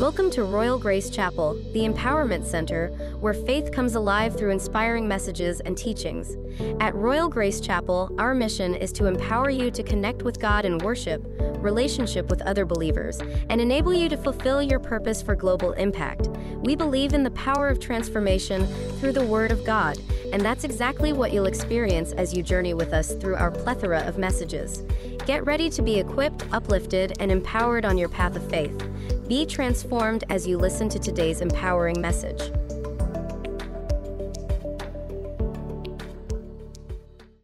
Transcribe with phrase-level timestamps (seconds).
[0.00, 2.88] Welcome to Royal Grace Chapel, the Empowerment Center,
[3.20, 6.38] where faith comes alive through inspiring messages and teachings.
[6.80, 10.78] At Royal Grace Chapel, our mission is to empower you to connect with God in
[10.78, 11.22] worship,
[11.58, 16.28] relationship with other believers, and enable you to fulfill your purpose for global impact.
[16.62, 18.66] We believe in the power of transformation
[19.00, 19.98] through the Word of God,
[20.32, 24.16] and that's exactly what you'll experience as you journey with us through our plethora of
[24.16, 24.82] messages.
[25.26, 28.88] Get ready to be equipped, uplifted, and empowered on your path of faith.
[29.28, 32.50] Be transformed as you listen to today's empowering message.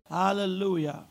[0.08, 1.04] Hallelujah.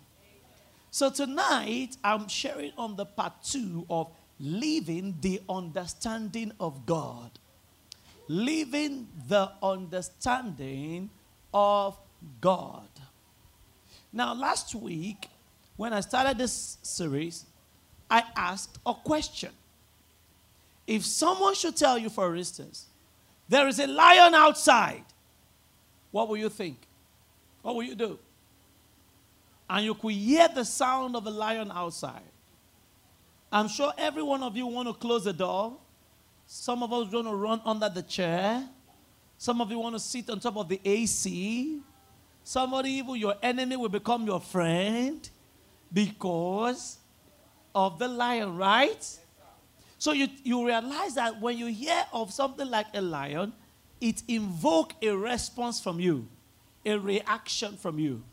[0.90, 7.38] So tonight I'm sharing on the part two of living the understanding of God.
[8.27, 11.12] Living the understanding
[11.54, 11.98] of
[12.41, 12.90] God.
[14.12, 15.30] Now, last week,
[15.78, 17.46] when I started this series,
[18.10, 19.52] I asked a question.
[20.88, 22.86] If someone should tell you, for instance,
[23.50, 25.04] there is a lion outside,
[26.12, 26.77] what will you think?
[27.62, 28.20] What will you do?
[29.70, 32.21] And you could hear the sound of a lion outside.
[33.52, 35.77] I'm sure every one of you want to close the door.
[36.46, 38.68] Some of us want to run under the chair.
[39.38, 41.80] Some of you want to sit on top of the AC.
[42.44, 45.27] Somebody, even your enemy, will become your friend
[45.91, 46.98] because
[47.74, 49.18] of the lion, right?
[49.98, 53.54] So you, you realize that when you hear of something like a lion,
[54.02, 56.27] it invoke a response from you,
[56.86, 58.24] a reaction from you.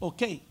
[0.00, 0.42] Okay.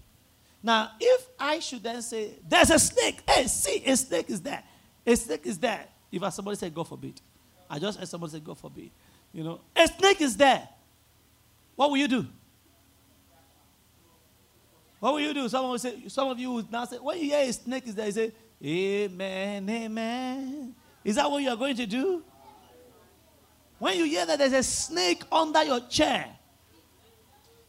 [0.61, 4.63] Now, if I should then say, there's a snake, hey, see, a snake is there.
[5.05, 5.85] A snake is there.
[6.11, 7.21] If somebody say, God forbid.
[7.69, 8.89] I just heard somebody say, God forbid.
[9.33, 10.67] You know, a snake is there.
[11.75, 12.25] What will you do?
[14.99, 15.47] What will you do?
[15.47, 17.95] Someone will say, some of you will now say, when you hear a snake is
[17.95, 18.31] there, you say,
[18.65, 20.75] Amen, amen.
[21.03, 22.23] Is that what you are going to do?
[23.77, 26.27] When you hear that there's a snake under your chair,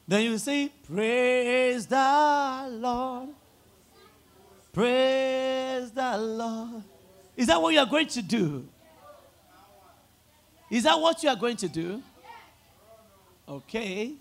[0.06, 3.28] then you say, Praise the Lord.
[4.72, 6.82] Praise the Lord.
[7.36, 8.66] Is that what you are going to do?
[10.70, 12.02] Is that what you are going to do?
[13.48, 14.14] Okay.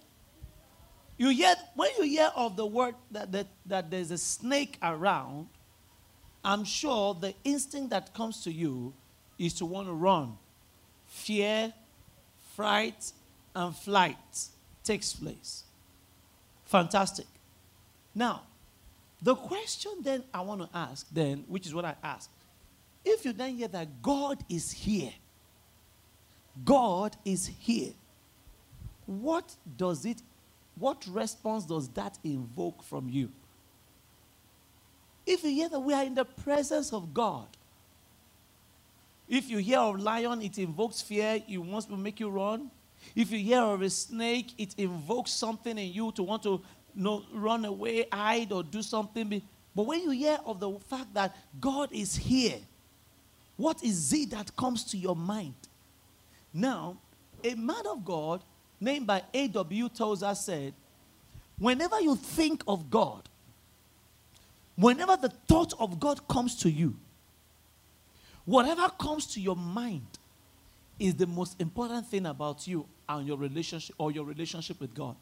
[1.17, 5.47] You hear when you hear of the word that, that, that there's a snake around,
[6.43, 8.93] I'm sure the instinct that comes to you
[9.37, 10.37] is to want to run.
[11.07, 11.73] Fear,
[12.55, 13.11] fright,
[13.55, 14.17] and flight
[14.83, 15.63] takes place.
[16.65, 17.25] Fantastic.
[18.13, 18.43] Now,
[19.21, 22.29] the question then I want to ask, then, which is what I ask,
[23.03, 25.13] if you then hear that God is here,
[26.63, 27.93] God is here,
[29.05, 30.21] what does it,
[30.79, 33.29] what response does that invoke from you?
[35.25, 37.47] If you hear that we are in the presence of God,
[39.27, 42.71] if you hear of lion, it invokes fear, it wants to make you run.
[43.15, 46.61] If you hear of a snake, it invokes something in you to want to
[46.95, 49.41] you know, run away, hide, or do something.
[49.75, 52.59] But when you hear of the fact that God is here,
[53.57, 55.55] what is it that comes to your mind?
[56.53, 56.97] Now,
[57.43, 58.41] a man of God
[58.79, 59.89] named by A.W.
[59.89, 60.73] Tozer said,
[61.59, 63.27] Whenever you think of God,
[64.75, 66.95] whenever the thought of God comes to you,
[68.45, 70.05] whatever comes to your mind
[70.99, 75.15] is the most important thing about you and your relationship or your relationship with God.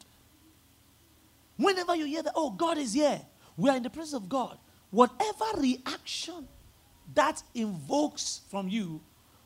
[1.56, 3.20] Whenever you hear that, oh, God is here,
[3.56, 4.58] we are in the presence of God,
[4.90, 6.46] whatever reaction
[7.14, 9.00] that invokes from you,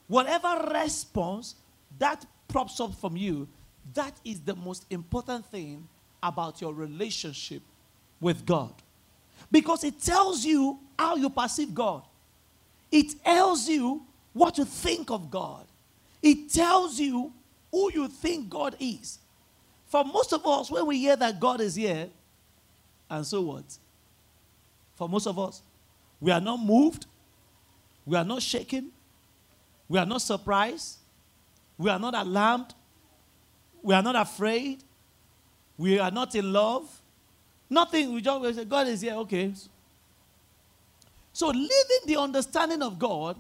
[0.09, 1.55] whatever response
[1.99, 3.49] that props up from you,
[3.95, 5.87] that is the most important thing
[6.23, 7.63] about your relationship
[8.21, 8.73] with God.
[9.51, 12.03] Because it tells you how you perceive God,
[12.93, 14.03] it tells you
[14.33, 15.67] what you think of God,
[16.23, 17.33] it tells you
[17.71, 19.19] who you think God is.
[19.87, 22.09] For most of us, when we hear that God is here,
[23.09, 23.65] and so what?
[24.95, 25.63] For most of us,
[26.21, 27.07] we are not moved,
[28.07, 28.93] we are not shaken,
[29.89, 30.99] we are not surprised,
[31.77, 32.75] we are not alarmed,
[33.83, 34.83] we are not afraid,
[35.77, 37.01] we are not in love.
[37.69, 39.53] Nothing, we just say, God is here, okay.
[41.33, 43.37] So, living the understanding of God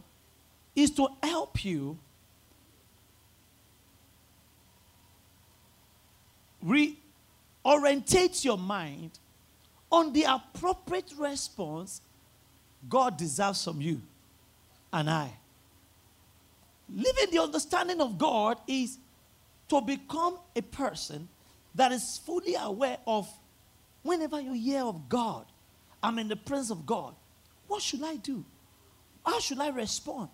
[0.74, 1.98] is to help you
[6.64, 9.18] reorientate your mind
[9.90, 12.00] on the appropriate response
[12.88, 14.00] God deserves from you
[14.92, 15.32] and I.
[16.88, 18.98] Living the understanding of God is
[19.70, 21.28] to become a person
[21.74, 23.28] that is fully aware of
[24.02, 25.46] whenever you hear of God,
[26.02, 27.14] I'm in the presence of God.
[27.68, 28.44] What should I do?
[29.24, 30.30] How should I respond?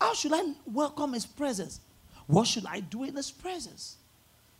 [0.00, 1.80] How should I welcome His presence?
[2.26, 3.96] What should I do in His presence?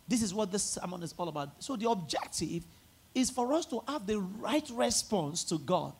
[0.07, 1.63] This is what this sermon is all about.
[1.63, 2.63] So, the objective
[3.13, 5.93] is for us to have the right response to God,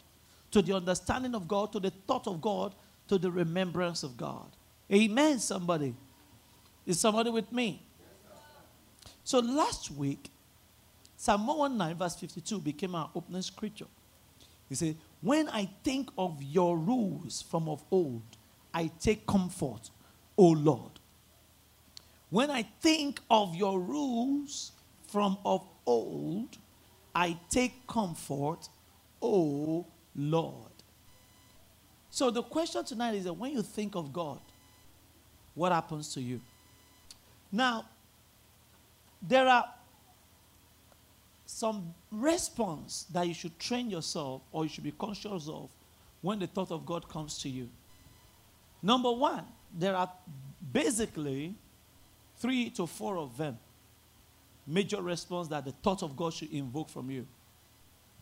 [0.51, 2.73] to the understanding of God, to the thought of God,
[3.07, 4.47] to the remembrance of God.
[4.91, 5.95] Amen, somebody.
[6.85, 7.83] Is somebody with me?
[9.23, 10.29] So, last week,
[11.17, 13.87] Psalm 119, verse 52 became our opening scripture.
[14.69, 18.23] He said, When I think of your rules from of old,
[18.73, 19.89] I take comfort,
[20.37, 20.91] O Lord.
[22.29, 24.73] When I think of your rules
[25.07, 26.57] from of old,
[27.15, 28.69] I take comfort,
[29.21, 29.85] O
[30.15, 30.71] Lord.
[32.09, 34.39] So the question tonight is that when you think of God,
[35.53, 36.41] what happens to you?
[37.55, 37.85] Now,
[39.21, 39.63] there are
[41.45, 45.69] some response that you should train yourself or you should be conscious of
[46.21, 47.69] when the thought of God comes to you.
[48.83, 50.11] Number one, there are
[50.73, 51.55] basically
[52.39, 53.57] three to four of them.
[54.67, 57.25] Major response that the thought of God should invoke from you.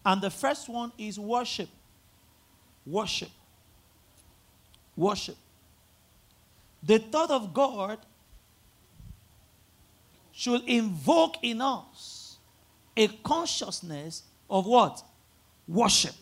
[0.05, 1.69] And the first one is worship.
[2.85, 3.31] Worship.
[4.95, 5.37] Worship.
[6.83, 7.97] The thought of God
[10.33, 12.37] should invoke in us
[12.97, 15.01] a consciousness of what?
[15.67, 16.15] Worship.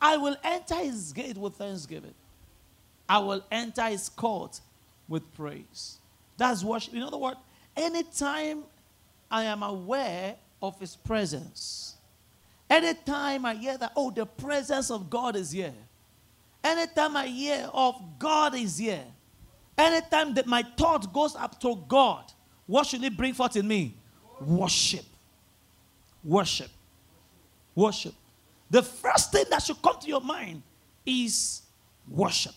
[0.00, 2.14] I will enter his gate with thanksgiving.
[3.08, 4.60] I will enter his court
[5.08, 5.98] with praise.
[6.36, 6.94] That's worship.
[6.94, 7.38] In other words,
[7.76, 8.64] anytime
[9.30, 11.96] I am aware of his presence,
[12.70, 15.74] anytime I hear that, oh, the presence of God is here,
[16.62, 19.04] anytime I hear of God is here,
[19.76, 22.32] anytime that my thought goes up to God,
[22.68, 23.94] what should it bring forth in me?
[24.40, 25.04] Worship.
[26.22, 26.70] Worship.
[27.74, 28.14] Worship.
[28.70, 30.62] The first thing that should come to your mind
[31.06, 31.62] is
[32.06, 32.52] worship.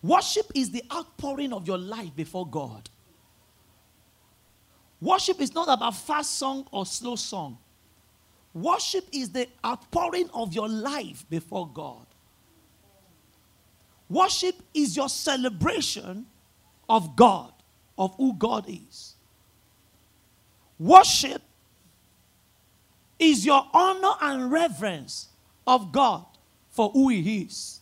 [0.00, 2.88] Worship is the outpouring of your life before God.
[5.00, 7.58] Worship is not about fast song or slow song.
[8.54, 12.06] Worship is the outpouring of your life before God.
[14.08, 16.26] Worship is your celebration
[16.88, 17.53] of God
[17.98, 19.14] of who God is.
[20.78, 21.42] Worship
[23.18, 25.28] is your honor and reverence
[25.66, 26.24] of God
[26.70, 27.80] for who He is.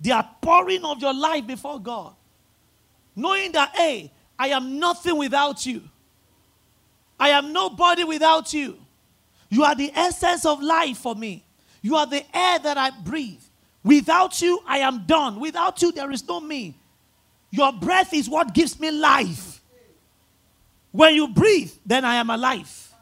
[0.00, 2.14] The outpouring of your life before God.
[3.14, 5.82] Knowing that, hey, I am nothing without you.
[7.20, 8.78] I am nobody without you.
[9.48, 11.44] You are the essence of life for me.
[11.82, 13.42] You are the air that I breathe.
[13.84, 15.38] Without you, I am done.
[15.38, 16.74] Without you, there is no me.
[17.52, 19.60] Your breath is what gives me life.
[20.90, 22.92] When you breathe, then I am alive.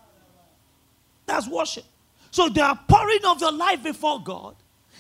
[1.25, 1.85] That's worship.
[2.33, 4.57] So the pouring of your life before God,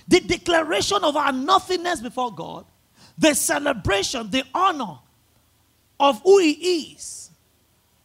[0.07, 2.65] the declaration of our nothingness before God,
[3.19, 4.99] the celebration, the honor
[5.99, 7.31] of who He is,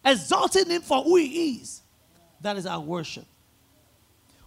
[0.04, 1.82] exalting Him for who He is,
[2.42, 3.26] that is our worship.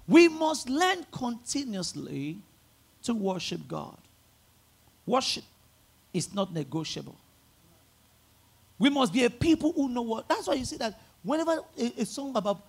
[0.09, 2.39] We must learn continuously
[3.05, 3.99] to worship God.
[5.06, 5.44] Worship
[6.19, 7.17] is not negotiable.
[8.79, 10.29] We must be a people who know what.
[10.29, 12.65] That's why you see that whenever a, a song about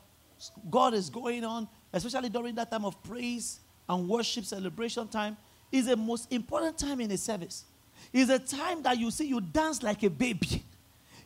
[0.69, 5.37] God is going on, especially during that time of praise and worship celebration time,
[5.71, 7.65] is the most important time in a service.
[8.11, 10.63] Is a time that you see you dance like a baby.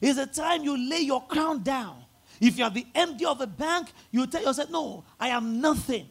[0.02, 2.04] Is a time you lay your crown down.
[2.42, 6.10] If you are the MD of a bank, you tell yourself, No, I am nothing.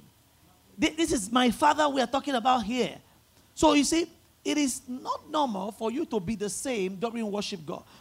[0.78, 2.96] This is my father we are talking about here.
[3.54, 4.06] So you see,
[4.44, 7.60] it is not normal for you to be the same during worship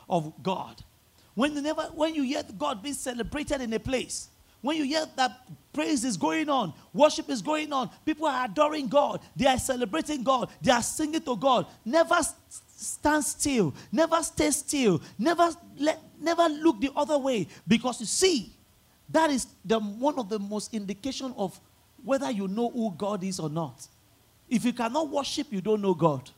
[0.10, 0.83] of God.
[1.33, 4.29] When you, never, when you hear God being celebrated in a place,
[4.62, 5.31] when you hear that
[5.74, 10.24] praise is going on, worship is going on, people are adoring God, they are celebrating
[10.24, 11.65] God, they are singing to God.
[11.83, 12.17] Never
[12.75, 18.51] stand still, never stay still, never let, never look the other way, because you see,
[19.10, 21.60] that is the one of the most indication of
[22.03, 23.88] whether you know who God is or not.
[24.51, 26.29] If you cannot worship, you don't know God.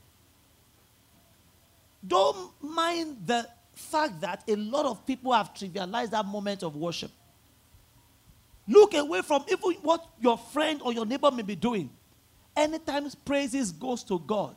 [2.06, 7.10] Don't mind the fact that a lot of people have trivialized that moment of worship.
[8.68, 11.90] Look away from even what your friend or your neighbor may be doing.
[12.56, 14.56] Anytime praises goes to God,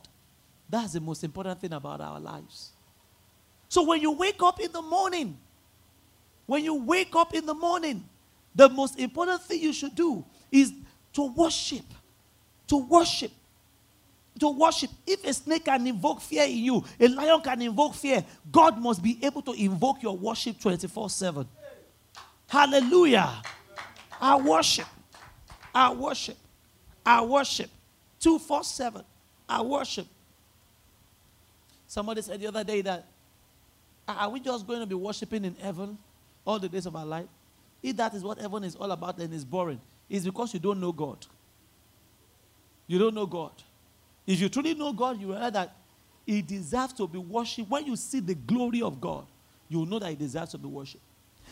[0.69, 2.73] that's the most important thing about our lives.
[3.69, 5.35] So when you wake up in the morning,
[6.45, 8.07] when you wake up in the morning,
[8.53, 10.71] the most important thing you should do is
[11.13, 11.85] to worship.
[12.67, 13.31] To worship
[14.39, 14.89] to worship.
[15.05, 19.01] If a snake can invoke fear in you, a lion can invoke fear, God must
[19.01, 21.47] be able to invoke your worship 24 7.
[22.47, 23.41] Hallelujah.
[24.19, 24.87] Our worship,
[25.73, 26.37] our worship,
[27.05, 27.69] our worship
[28.19, 29.03] 247.
[29.49, 30.07] our worship.
[31.87, 33.05] Somebody said the other day that
[34.07, 35.97] are we just going to be worshiping in heaven
[36.45, 37.27] all the days of our life?
[37.83, 39.81] If that is what heaven is all about, then it's boring.
[40.09, 41.25] It's because you don't know God.
[42.87, 43.51] You don't know God.
[44.27, 45.73] If you truly know God, you realize that
[46.25, 47.69] He deserves to be worshipped.
[47.69, 49.25] When you see the glory of God,
[49.69, 51.03] you will know that He deserves to be worshipped.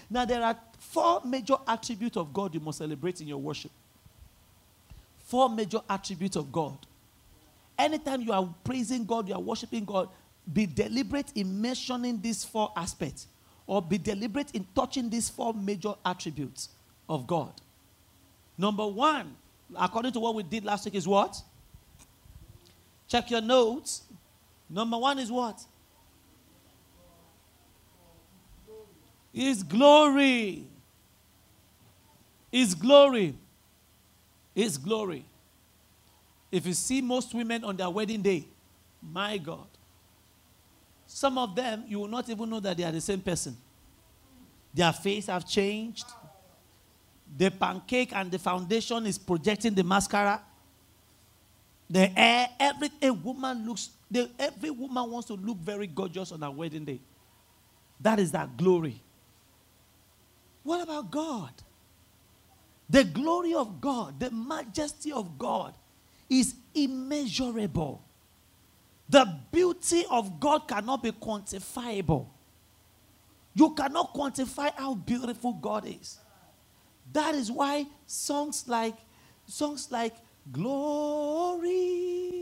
[0.09, 3.71] Now, there are four major attributes of God you must celebrate in your worship.
[5.19, 6.77] Four major attributes of God.
[7.79, 10.09] Anytime you are praising God, you are worshiping God,
[10.51, 13.27] be deliberate in mentioning these four aspects
[13.65, 16.69] or be deliberate in touching these four major attributes
[17.09, 17.51] of God.
[18.57, 19.35] Number one,
[19.75, 21.41] according to what we did last week, is what?
[23.07, 24.03] Check your notes.
[24.69, 25.63] Number one is what?
[29.33, 30.65] Is glory.
[32.51, 33.35] Is glory.
[34.55, 35.25] Is glory.
[36.51, 38.47] If you see most women on their wedding day,
[39.01, 39.67] my God,
[41.05, 43.57] some of them, you will not even know that they are the same person.
[44.73, 46.05] Their face have changed.
[47.37, 50.41] The pancake and the foundation is projecting the mascara.
[51.89, 52.11] The
[52.59, 56.85] every a woman looks, the, every woman wants to look very gorgeous on her wedding
[56.85, 56.99] day.
[57.99, 59.01] That is that glory.
[60.63, 61.51] What about God?
[62.89, 65.73] The glory of God, the majesty of God
[66.29, 68.03] is immeasurable.
[69.07, 72.27] The beauty of God cannot be quantifiable.
[73.53, 76.19] You cannot quantify how beautiful God is.
[77.13, 78.95] That is why songs like
[79.47, 80.15] songs like
[80.51, 82.35] glory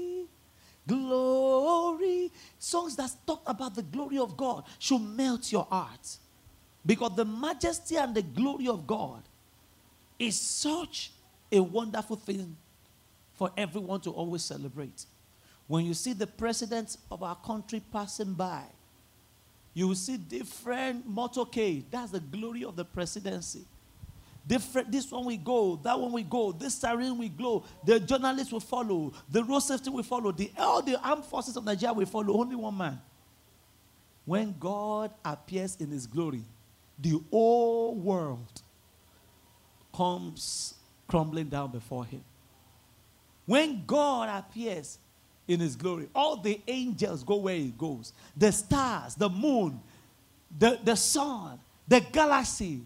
[0.88, 6.17] glory songs that talk about the glory of God should melt your heart.
[6.86, 9.24] Because the majesty and the glory of God
[10.19, 11.12] is such
[11.51, 12.55] a wonderful thing
[13.33, 15.05] for everyone to always celebrate.
[15.67, 18.63] When you see the president of our country passing by,
[19.74, 21.86] you will see different motorcade.
[21.89, 23.65] That's the glory of the presidency.
[24.46, 28.52] Different, this one we go, that one we go, this siren we go, the journalists
[28.52, 32.06] will follow, the road safety will follow, the, all the armed forces of Nigeria will
[32.06, 33.00] follow, only one man.
[34.26, 36.44] When God appears in his glory,
[37.00, 38.62] the whole world
[39.96, 40.74] comes
[41.08, 42.24] crumbling down before him.
[43.46, 45.00] When God appears,
[45.48, 46.08] in his glory.
[46.14, 48.14] All the angels go where he goes.
[48.36, 49.80] The stars, the moon,
[50.58, 52.82] the, the sun, the galaxy,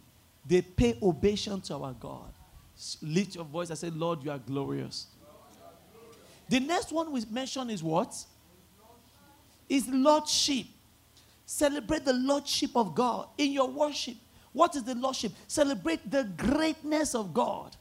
[0.48, 2.32] they pay obeisance to our God.
[3.01, 5.08] Lift your voice and say, Lord, you are glorious.
[6.50, 8.16] The next one we mention is what?
[9.68, 10.68] Is Lordship.
[11.46, 14.16] Celebrate the Lordship of God in your worship.
[14.54, 15.34] What is the Lordship?
[15.48, 17.75] Celebrate the greatness of God.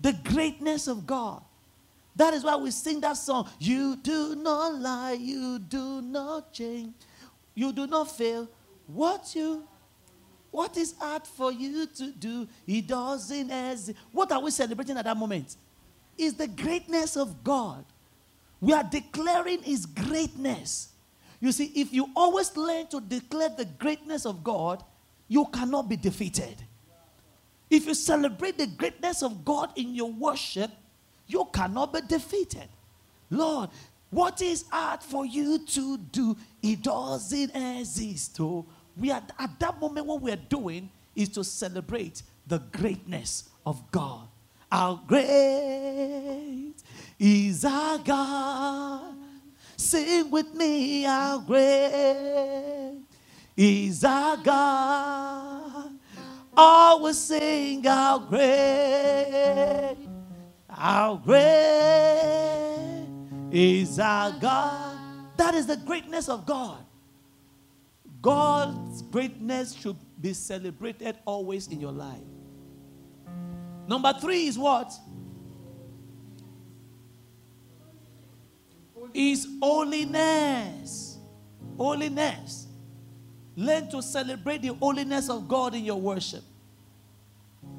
[0.00, 1.42] The greatness of God.
[2.14, 3.48] That is why we sing that song.
[3.58, 6.94] You do not lie, you do not change,
[7.54, 8.48] you do not fail.
[8.86, 9.66] What you
[10.52, 15.06] what is hard for you to do, he doesn't as what are we celebrating at
[15.06, 15.56] that moment?
[16.16, 17.84] Is the greatness of God.
[18.60, 20.90] We are declaring his greatness.
[21.40, 24.84] You see, if you always learn to declare the greatness of God,
[25.26, 26.56] you cannot be defeated.
[27.70, 30.70] If you celebrate the greatness of God in your worship,
[31.26, 32.68] you cannot be defeated.
[33.30, 33.70] Lord,
[34.10, 36.36] what is hard for you to do?
[36.62, 38.36] It doesn't exist.
[38.36, 38.66] So
[38.96, 43.90] we are at that moment what we are doing is to celebrate the greatness of
[43.90, 44.28] God.
[44.70, 46.74] How great
[47.18, 49.14] is our God.
[49.76, 53.02] Sing with me, how great
[53.56, 55.90] is our God.
[56.56, 59.96] Always sing, how great
[60.82, 61.46] how great
[63.52, 64.96] is our God?
[65.36, 66.78] That is the greatness of God.
[68.22, 72.22] God's greatness should be celebrated always in your life.
[73.88, 74.92] Number three is what?
[79.12, 81.18] Is holiness.
[81.76, 82.68] Holiness.
[83.56, 86.44] Learn to celebrate the holiness of God in your worship.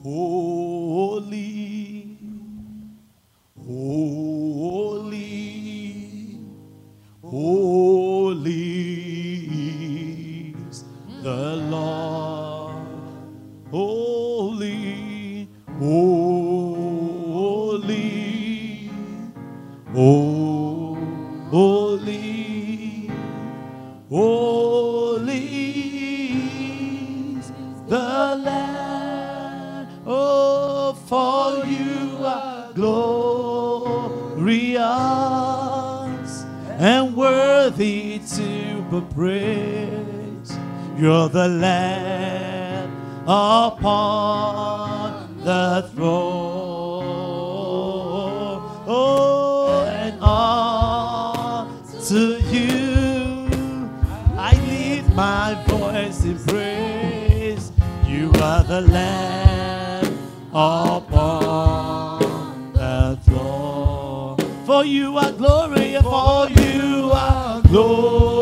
[0.04, 1.54] Holy
[3.66, 5.18] Holy,
[7.22, 8.44] holy
[11.24, 12.86] the Lord.
[13.72, 15.48] Holy,
[15.80, 16.10] holy,
[21.50, 22.12] holy,
[24.10, 25.48] holy
[27.40, 27.52] is
[27.88, 29.88] the Lamb.
[30.06, 33.24] Oh, for you are glorious
[36.68, 39.73] and worthy to be praised.
[41.04, 42.90] You're the Lamb
[43.24, 44.08] upon
[45.44, 47.04] the throne.
[48.88, 50.18] Oh, and
[51.84, 53.90] unto you
[54.38, 57.74] I lift my voice in praise.
[58.08, 60.18] You are the Lamb
[60.54, 62.22] upon
[62.72, 64.38] the throne.
[64.66, 68.33] For you are glory, for you are glorious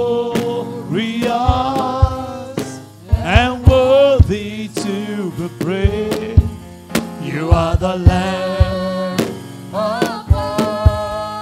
[7.52, 9.20] are the Lamb
[9.74, 11.42] upon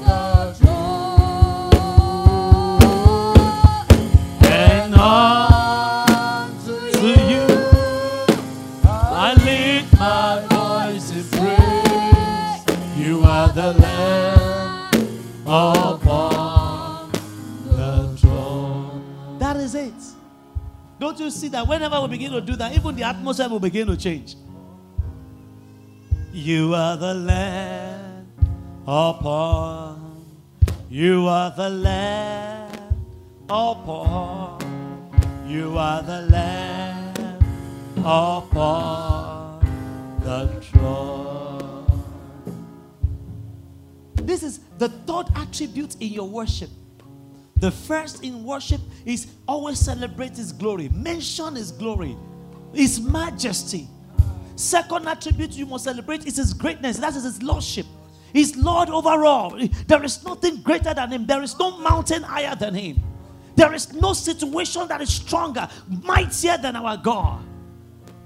[0.00, 1.70] the throne.
[4.44, 6.72] and unto
[7.30, 7.46] you
[8.82, 12.64] I lift my voice in praise.
[12.98, 14.90] You are the Lamb
[15.46, 17.10] upon
[17.66, 19.38] the throne.
[19.38, 19.92] That is it.
[20.98, 23.86] Don't you see that whenever we begin to do that, even the atmosphere will begin
[23.86, 24.36] to change?
[26.40, 28.26] You are the Lamb
[28.86, 30.24] upon.
[30.88, 33.04] You are the Lamb
[33.44, 34.58] upon.
[35.46, 37.14] You are the Lamb
[37.98, 39.60] upon
[40.20, 42.02] the throne.
[44.14, 46.70] This is the third attribute in your worship.
[47.56, 52.16] The first in worship is always celebrate His glory, mention His glory,
[52.72, 53.88] His majesty.
[54.60, 57.86] Second attribute you must celebrate is His greatness, that is His lordship.
[58.32, 59.58] He's Lord over all.
[59.86, 63.02] There is nothing greater than Him, there is no mountain higher than Him.
[63.56, 65.68] There is no situation that is stronger,
[66.02, 67.42] mightier than our God.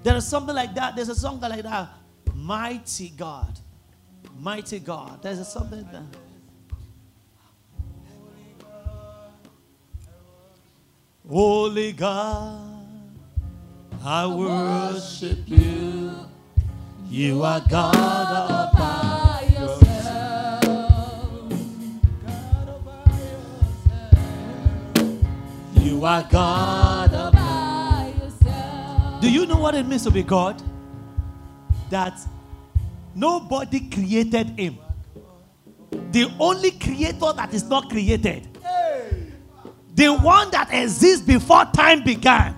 [0.02, 0.96] There is something like that.
[0.96, 1.88] There's a song like that.
[2.34, 3.58] Mighty God.
[4.38, 5.22] Mighty God.
[5.22, 6.02] There's a something that.
[11.28, 12.73] Holy God,
[14.06, 16.12] I worship you.
[17.08, 20.64] You are God all by yourself.
[25.76, 29.22] You are God all by yourself.
[29.22, 30.62] Do you know what it means to be God?
[31.88, 32.20] That
[33.14, 34.76] nobody created him.
[36.12, 38.48] The only creator that is not created.
[39.94, 42.54] The one that exists before time began.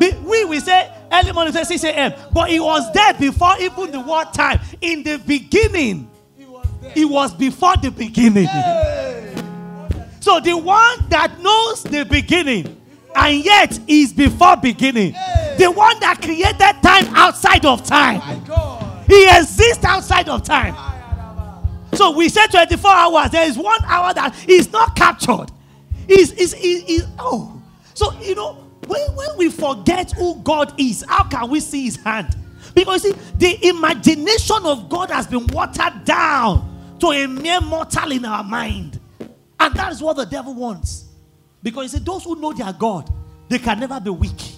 [0.00, 2.12] We will say early morning, say 6 a.m.
[2.32, 4.60] But he was there before even the word time.
[4.80, 6.10] In the beginning,
[6.94, 8.46] he was was before the beginning.
[10.20, 12.78] So the one that knows the beginning
[13.14, 15.12] and yet is before beginning.
[15.58, 18.20] The one that created time outside of time.
[19.06, 20.74] He exists outside of time.
[21.94, 23.30] So we say 24 hours.
[23.30, 25.46] There is one hour that is not captured.
[26.06, 27.60] Is is is oh.
[27.94, 31.96] So you know when, when we forget who God is, how can we see his
[31.96, 32.36] hand?
[32.74, 38.12] Because you see, the imagination of God has been watered down to a mere mortal
[38.12, 39.00] in our mind.
[39.60, 41.06] And that is what the devil wants.
[41.62, 43.12] Because you see, those who know their God,
[43.48, 44.54] they can never be weak.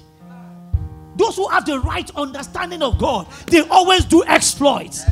[1.16, 5.04] Those who have the right understanding of God, they always do exploits.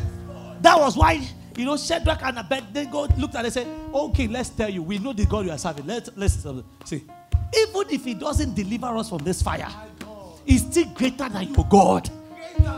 [0.61, 1.27] That was why,
[1.57, 4.99] you know, Shadrach and Abednego looked at it and said, Okay, let's tell you, we
[4.99, 5.87] know the God you are serving.
[5.87, 6.47] Let's, let's
[6.85, 7.05] see.
[7.57, 9.69] Even if He doesn't deliver us from this fire,
[10.45, 12.11] He's still greater than your God.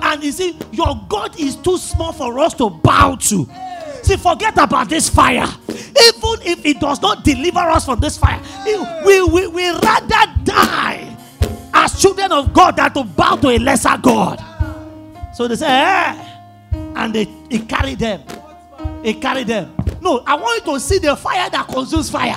[0.02, 3.48] And you see, your God is too small for us to bow to.
[4.02, 5.46] See, forget about this fire.
[5.68, 8.40] Even if it does not deliver us from this fire,
[9.04, 11.16] we, we, we rather die
[11.72, 14.42] as children of God than to bow to a lesser God.
[15.34, 16.26] So they say, eh.
[16.72, 18.22] And they, he carried them.
[19.02, 19.74] He carried them.
[20.00, 22.36] No, I want you to see the fire that consumes fire.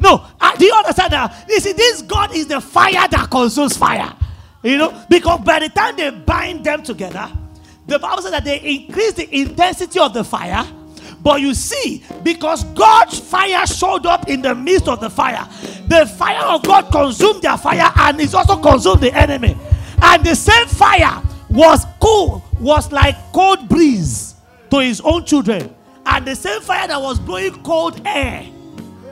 [0.00, 0.26] No,
[0.58, 1.46] do you understand that?
[1.48, 4.14] You see, this God is the fire that consumes fire.
[4.62, 7.30] You know, because by the time they bind them together,
[7.86, 10.66] the Bible says that they increase the intensity of the fire.
[11.22, 15.46] But you see, because God's fire showed up in the midst of the fire,
[15.88, 19.56] the fire of God consumed their fire and it's also consumed the enemy.
[20.02, 24.34] And the same fire was cool, was like cold breeze
[24.70, 25.74] to his own children.
[26.04, 28.46] And the same fire that was blowing cold air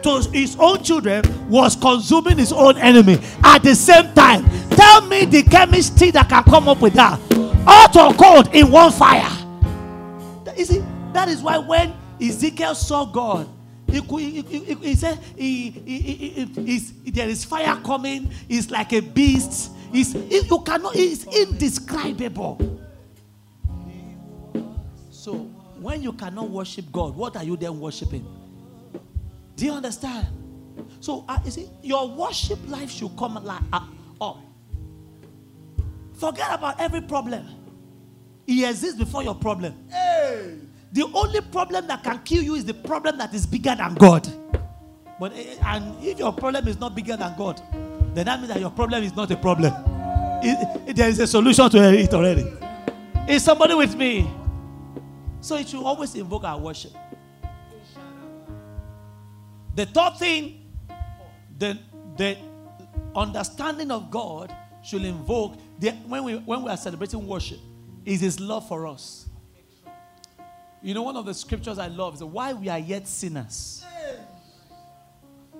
[0.04, 4.44] to his own children was consuming his own enemy at the same time.
[4.70, 7.18] Tell me the chemistry that can come up with that.
[7.66, 9.30] Hot or cold in one fire.
[10.56, 13.48] You see, that is why when Ezekiel saw God,
[13.88, 19.70] he, he, he, he- said, There is fire coming, it's like a beast.
[19.92, 22.80] It's, it- you cannot, it's indescribable.
[25.10, 25.34] So,
[25.80, 28.26] when you cannot worship God, what are you then worshiping?
[29.56, 30.26] Do you understand?
[31.00, 33.80] So, uh, you see, your worship life should come like, uh,
[34.20, 34.38] up.
[36.14, 37.46] Forget about every problem.
[38.46, 39.74] He exists before your problem.
[39.90, 40.56] Hey.
[40.92, 44.26] The only problem that can kill you is the problem that is bigger than God.
[45.18, 47.60] But eh, and if your problem is not bigger than God,
[48.14, 49.72] then that means that your problem is not a problem.
[50.42, 52.46] It- it- there is a solution to it already.
[53.28, 54.30] Is somebody with me?
[55.40, 56.92] So it should always invoke our worship.
[59.74, 60.72] The third thing,
[61.58, 61.78] the,
[62.16, 62.36] the
[63.14, 67.58] understanding of God should invoke the, when, we, when we are celebrating worship
[68.04, 69.26] is his love for us.
[70.82, 73.84] You know, one of the scriptures I love is why we are yet sinners.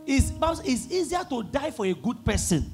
[0.07, 0.31] It's,
[0.65, 2.71] it's easier to die for a good person,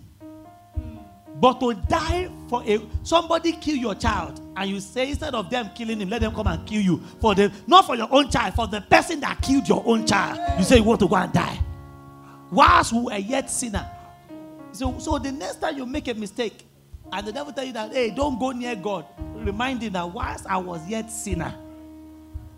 [1.40, 5.70] but to die for a somebody kill your child, and you say instead of them
[5.74, 8.54] killing him, let them come and kill you for the not for your own child,
[8.54, 10.38] for the person that killed your own child.
[10.58, 11.58] You say you want to go and die,
[12.50, 13.88] whilst we are yet sinner.
[14.72, 16.64] So, so the next time you make a mistake,
[17.12, 20.46] and the devil tell you that hey, don't go near God, remind him that whilst
[20.46, 21.54] I was yet sinner.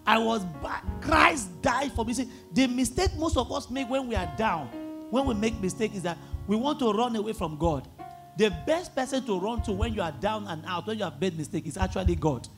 [0.04, 0.82] I was bad.
[1.00, 2.12] Christ died for me.
[2.12, 4.66] See, the mistake most of us make when we are down,
[5.10, 6.18] when we make mistake, is that
[6.48, 7.86] we want to run away from God.
[8.36, 11.20] The best person to run to when you are down and out, when you have
[11.20, 12.48] made mistake, is actually God,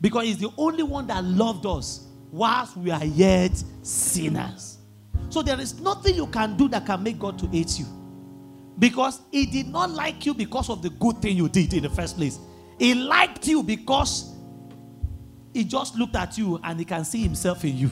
[0.00, 4.78] because He's the only one that loved us whilst we are yet sinners.
[5.30, 7.86] So there is nothing you can do that can make God to hate you,
[8.78, 11.90] because He did not like you because of the good thing you did in the
[11.90, 12.38] first place.
[12.78, 14.36] He liked you because
[15.52, 17.90] he just looked at you and he can see himself in you.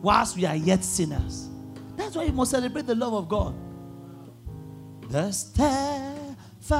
[0.00, 1.50] Whilst we are yet sinners.
[1.96, 3.54] That's why you must celebrate the love of God.
[5.12, 6.74] The steadfast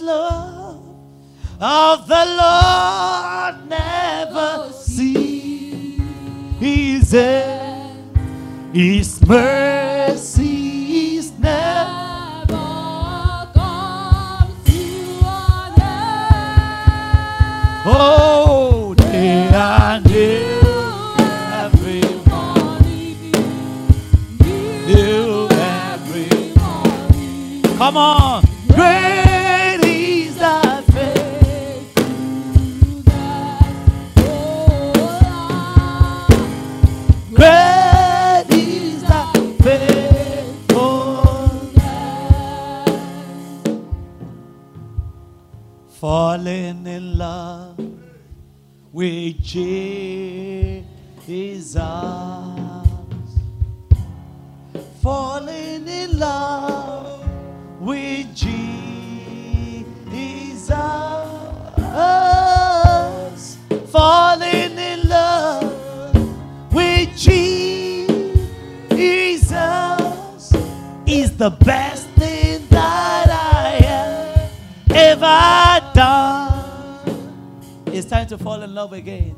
[0.00, 0.80] love
[1.60, 5.92] of the Lord never ceases.
[8.72, 10.58] His mercies
[11.38, 11.98] never.
[17.90, 20.37] Oh, day and day,
[27.88, 31.94] Come on, great is thy faith.
[37.34, 37.78] Great.
[45.88, 47.78] Falling in love
[48.92, 50.84] with Jesus.
[55.00, 56.87] Falling in love
[57.88, 58.68] with Jesus.
[63.90, 67.64] Falling in love with Jesus
[71.06, 74.52] is the best thing that I have
[74.90, 77.14] ever done.
[77.86, 79.34] It's time to fall in love again.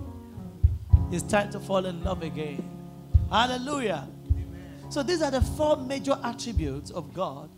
[1.12, 2.68] It's time to fall in love again.
[3.30, 4.08] Hallelujah.
[4.88, 7.48] So these are the four major attributes of God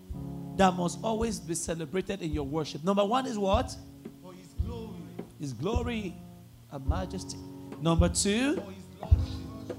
[0.57, 2.85] that must always be celebrated in your worship.
[2.85, 3.75] Number one is what?
[4.23, 4.97] For his glory.
[5.41, 6.15] His glory
[6.71, 7.39] and majesty.
[7.81, 9.77] Number two, For his lordship.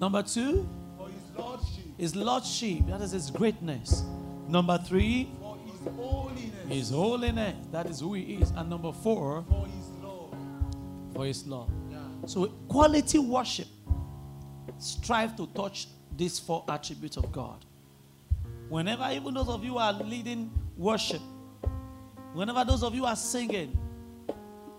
[0.00, 1.84] number two, For his lordship.
[1.98, 2.86] his lordship.
[2.86, 4.04] That is his greatness.
[4.48, 6.68] Number three, For his holiness.
[6.68, 7.56] his holiness.
[7.72, 8.50] That is who he is.
[8.50, 10.34] And number four, For his love.
[11.14, 11.70] for his love.
[11.90, 11.98] Yeah.
[12.26, 13.68] So quality worship
[14.78, 17.64] strive to touch these four attributes of God.
[18.72, 21.20] Whenever even those of you are leading worship,
[22.32, 23.76] whenever those of you are singing,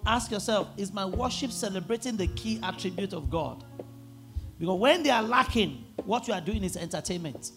[0.04, 3.64] ask yourself, is my worship celebrating the key attribute of God?
[4.58, 7.52] Because when they are lacking, what you are doing is entertainment.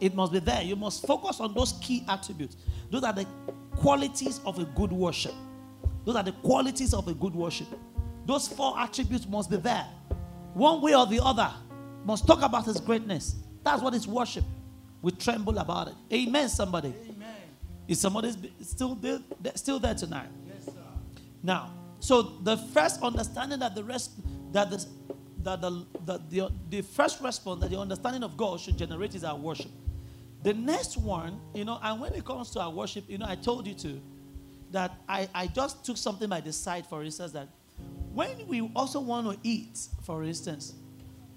[0.00, 0.60] It must be there.
[0.60, 2.58] You must focus on those key attributes.
[2.90, 3.26] Those are the
[3.74, 5.32] qualities of a good worship.
[6.04, 7.68] Those are the qualities of a good worship.
[8.26, 9.86] Those four attributes must be there.
[10.52, 11.50] One way or the other
[12.04, 13.36] must talk about his greatness.
[13.62, 14.44] That's what is worship.
[15.04, 15.94] We tremble about it.
[16.10, 16.94] Amen, somebody.
[17.10, 17.34] Amen.
[17.86, 19.18] Is somebody still there,
[19.54, 20.28] still there tonight?
[20.46, 20.72] Yes, sir.
[21.42, 24.12] Now, so the first understanding that the rest
[24.52, 24.86] that the
[25.42, 29.24] that the, the, the, the first response that the understanding of God should generate is
[29.24, 29.70] our worship.
[30.42, 33.34] The next one, you know, and when it comes to our worship, you know, I
[33.34, 34.00] told you to
[34.70, 37.48] that I, I just took something by the side, for instance, that
[38.14, 40.72] when we also want to eat, for instance,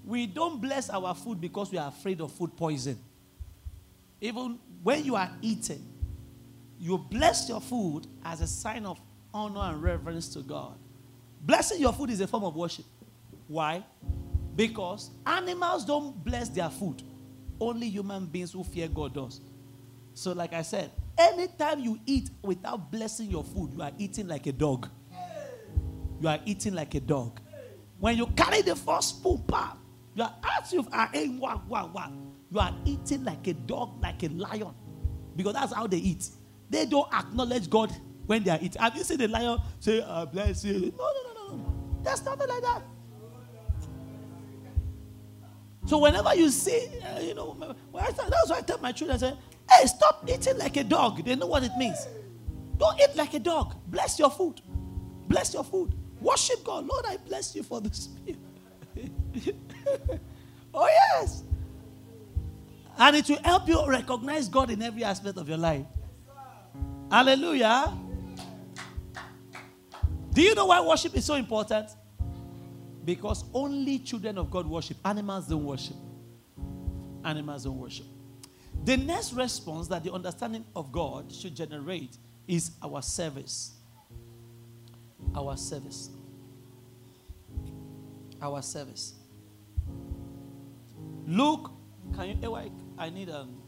[0.06, 2.98] we don't bless our food because we are afraid of food poison.
[4.22, 5.86] Even when you are eating,
[6.80, 9.00] you bless your food as a sign of
[9.34, 10.78] honor and reverence to God.
[11.42, 12.86] Blessing your food is a form of worship.
[13.48, 13.84] Why?
[14.56, 17.04] Because animals don't bless their food.
[17.60, 19.42] Only human beings who fear God does.
[20.14, 24.48] So, like I said, anytime you eat without blessing your food, you are eating like
[24.48, 24.90] a dog.
[26.20, 27.40] You are eating like a dog.
[28.00, 29.44] When you carry the first spoon,
[30.16, 32.27] you are as if I ain't one, one, one.
[32.52, 34.74] You are eating like a dog, like a lion.
[35.36, 36.30] Because that's how they eat.
[36.70, 37.92] They don't acknowledge God
[38.26, 38.82] when they are eating.
[38.82, 40.94] Have you seen the lion say, uh, bless you?
[40.98, 41.74] No, no, no, no, no.
[42.04, 42.82] There's nothing like that.
[45.86, 47.56] So whenever you see, uh, you know,
[47.96, 49.38] I thought- that's why I tell my children, I say,
[49.70, 51.24] hey, stop eating like a dog.
[51.24, 51.98] They know what it means.
[52.78, 53.76] Don't eat like a dog.
[53.88, 54.62] Bless your food.
[55.28, 55.96] Bless your food.
[56.22, 56.86] Worship God.
[56.88, 58.36] Lord, I bless you for this meal.
[60.74, 61.44] oh, yes.
[62.98, 65.86] And it will help you recognize God in every aspect of your life.
[67.12, 67.94] Hallelujah.
[70.34, 71.90] Do you know why worship is so important?
[73.06, 74.98] Because only children of God worship.
[75.06, 75.96] Animals don't worship.
[77.24, 78.06] Animals don't worship.
[78.84, 83.72] The next response that the understanding of God should generate is our service.
[85.36, 86.10] Our service.
[88.42, 89.14] Our service.
[91.26, 91.72] Luke,
[92.16, 92.56] can you?
[92.58, 93.62] eh, I need um,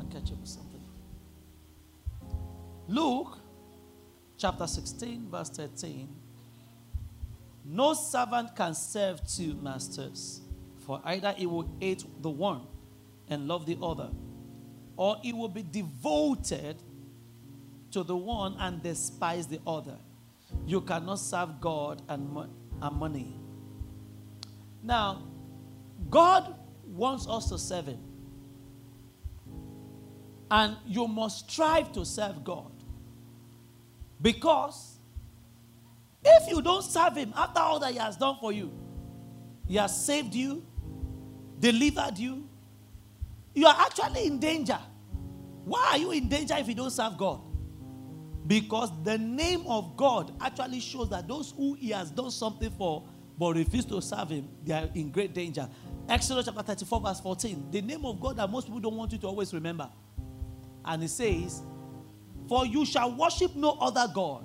[0.00, 0.80] a catch up with something.
[2.88, 3.38] Luke
[4.36, 6.08] chapter 16, verse 13.
[7.64, 10.40] No servant can serve two masters,
[10.84, 12.62] for either he will hate the one
[13.28, 14.10] and love the other,
[14.96, 16.76] or he will be devoted
[17.92, 19.96] to the one and despise the other.
[20.66, 22.48] You cannot serve God and, mo-
[22.80, 23.34] and money.
[24.82, 25.22] Now,
[26.10, 26.54] God
[26.86, 28.00] wants us to serve Him.
[30.52, 32.70] And you must strive to serve God.
[34.20, 34.98] Because
[36.22, 38.70] if you don't serve Him after all that He has done for you,
[39.66, 40.62] He has saved you,
[41.58, 42.46] delivered you,
[43.54, 44.78] you are actually in danger.
[45.64, 47.40] Why are you in danger if you don't serve God?
[48.46, 53.04] Because the name of God actually shows that those who He has done something for
[53.38, 55.66] but refuse to serve Him, they are in great danger.
[56.10, 57.68] Exodus chapter 34, verse 14.
[57.70, 59.88] The name of God that most people don't want you to always remember.
[60.84, 61.62] And he says,
[62.48, 64.44] For you shall worship no other God.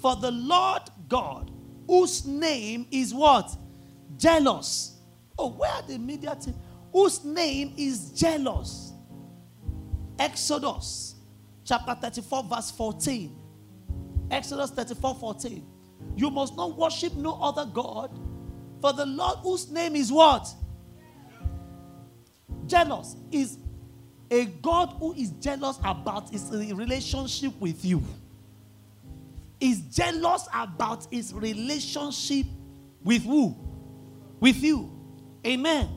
[0.00, 1.50] For the Lord God,
[1.86, 3.56] whose name is what?
[4.16, 4.98] Jealous.
[5.38, 6.54] Oh, where are the media team?
[6.92, 8.92] Whose name is jealous.
[10.18, 11.16] Exodus
[11.64, 13.36] chapter 34, verse 14.
[14.30, 15.66] Exodus 34, 14.
[16.16, 18.10] You must not worship no other God,
[18.80, 20.48] for the Lord whose name is what?
[22.66, 23.58] Jealous is
[24.30, 28.02] a God who is jealous about his relationship with you.
[29.60, 32.46] Is jealous about his relationship
[33.02, 33.56] with who?
[34.40, 34.90] With you.
[35.46, 35.88] Amen.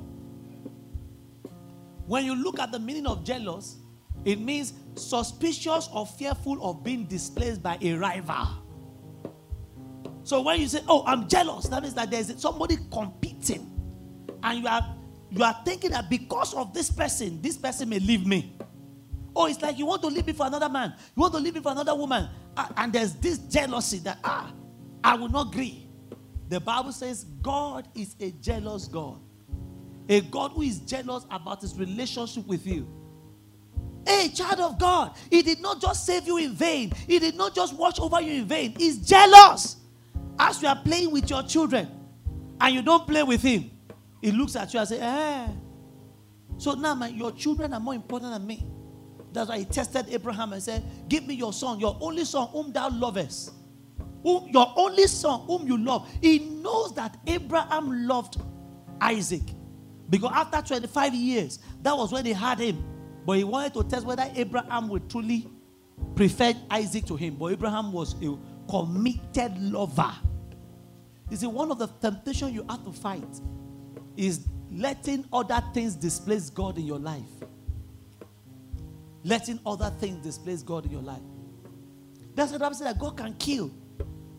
[2.06, 3.78] When you look at the meaning of jealous,
[4.24, 8.48] it means suspicious or fearful of being displaced by a rival.
[10.24, 13.70] So when you say, "Oh, I'm jealous," that means that there's somebody competing,
[14.44, 14.97] and you are
[15.30, 18.54] you are thinking that because of this person, this person may leave me.
[19.36, 21.54] Oh, it's like you want to leave me for another man, you want to leave
[21.54, 24.52] me for another woman, Ah, and there's this jealousy that ah,
[25.04, 25.88] I will not agree.
[26.50, 29.20] The Bible says God is a jealous God,
[30.10, 32.88] a God who is jealous about his relationship with you.
[34.08, 37.54] Hey, child of God, He did not just save you in vain, He did not
[37.54, 38.74] just watch over you in vain.
[38.78, 39.76] He's jealous.
[40.40, 41.90] As you are playing with your children
[42.62, 43.70] and you don't play with Him,
[44.28, 45.48] He looks at you and says, Eh.
[46.58, 48.68] So now my, your children are more important than me.
[49.32, 52.74] That's why He tested Abraham and said, Give me your son, your only son, whom
[52.74, 53.54] thou lovest.
[54.24, 56.10] Whom, your only son, whom you love.
[56.22, 58.42] He knows that Abraham loved
[59.00, 59.44] Isaac.
[60.10, 62.84] Because after 25 years, that was when he had him.
[63.26, 65.48] But he wanted to test whether Abraham would truly
[66.16, 67.36] prefer Isaac to him.
[67.36, 68.38] But Abraham was a
[68.70, 70.12] committed lover.
[71.30, 73.24] You see, one of the temptations you have to fight
[74.18, 77.22] is letting other things displace God in your life.
[79.24, 81.22] Letting other things displace God in your life.
[82.36, 83.72] That's what I'm saying that God can kill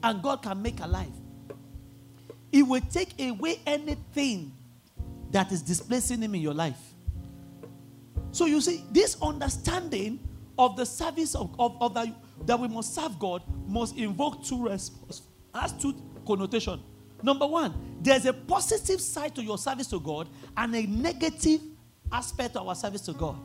[0.02, 1.12] and God can make alive.
[2.52, 4.52] It will take away anything
[5.30, 6.78] that is displacing Him in your life.
[8.30, 10.20] So you see, this understanding
[10.58, 12.08] of the service of, of, of that,
[12.46, 15.22] that we must serve God must invoke two responses.
[15.54, 15.94] Has two
[16.26, 16.80] connotation.
[17.22, 21.60] Number one, there's a positive side to your service to God and a negative
[22.12, 23.36] aspect to our service to God.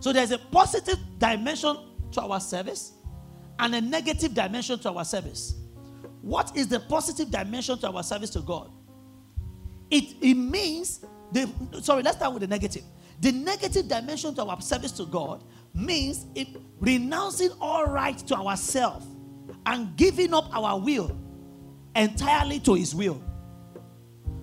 [0.00, 1.76] So there's a positive dimension
[2.12, 2.92] to our service
[3.58, 5.54] and a negative dimension to our service.
[6.22, 8.70] What is the positive dimension to our service to God?
[9.90, 11.50] It, it means, the,
[11.82, 12.82] sorry, let's start with the negative.
[13.20, 19.06] The negative dimension to our service to God means it, renouncing all right to ourselves
[19.66, 21.16] and giving up our will
[21.94, 23.22] entirely to His will.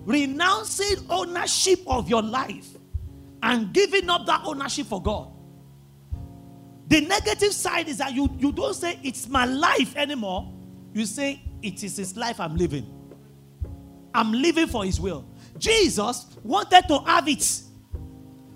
[0.04, 2.68] Renouncing ownership of your life
[3.42, 5.32] and giving up that ownership for God.
[6.88, 10.52] The negative side is that you, you don't say it's my life anymore.
[10.94, 12.86] You say it is his life I'm living.
[14.14, 15.26] I'm living for his will.
[15.58, 17.62] Jesus wanted to have it.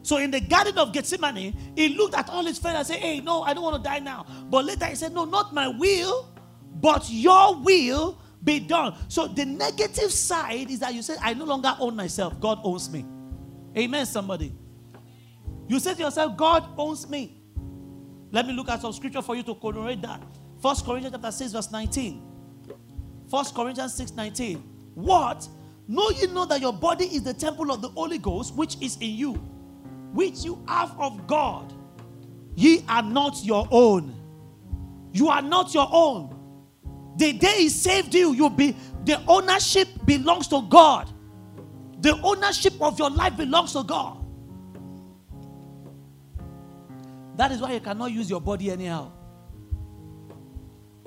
[0.02, 3.20] So in the Garden of Gethsemane, he looked at all his friends and said, Hey,
[3.20, 4.26] no, I don't want to die now.
[4.50, 6.28] But later he said, No, not my will,
[6.80, 8.94] but your will be done.
[9.08, 12.40] So the negative side is that you say, I no longer own myself.
[12.40, 13.04] God owns me.
[13.76, 14.54] Amen, somebody.
[15.68, 17.42] You say to yourself, God owns me.
[18.30, 20.22] Let me look at some scripture for you to corroborate that.
[20.60, 22.22] First Corinthians chapter 6, verse 19.
[23.30, 24.58] First Corinthians 6, 19.
[24.94, 25.48] What?
[25.88, 28.96] Know you know that your body is the temple of the Holy Ghost, which is
[28.96, 29.34] in you,
[30.12, 31.72] which you have of God.
[32.54, 34.14] Ye are not your own.
[35.12, 36.31] You are not your own.
[37.16, 41.08] The day He saved you, you'll be the ownership belongs to God.
[42.00, 44.18] The ownership of your life belongs to God.
[47.36, 49.12] That is why you cannot use your body anyhow.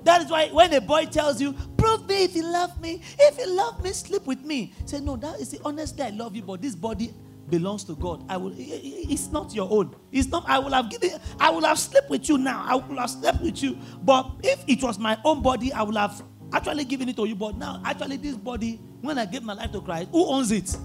[0.03, 3.37] That is why when a boy tells you, prove me if you love me, if
[3.39, 4.73] you love me, sleep with me.
[4.85, 7.13] Say, no, that is the honestly, I love you, but this body
[7.49, 8.25] belongs to God.
[8.29, 9.95] I will it's not your own.
[10.11, 12.65] It's not I will have given I will have slept with you now.
[12.67, 13.77] I will have slept with you.
[14.01, 16.21] But if it was my own body, I would have
[16.53, 17.35] actually given it to you.
[17.35, 20.75] But now, actually, this body, when I gave my life to Christ, who owns it?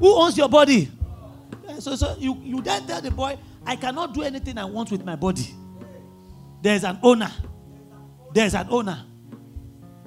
[0.00, 0.90] Who owns your body?
[1.68, 4.90] Eh, so, so you, you then tell the boy, I cannot do anything I want
[4.90, 5.54] with my body.
[6.60, 7.30] There's an owner.
[8.32, 9.04] There's an owner.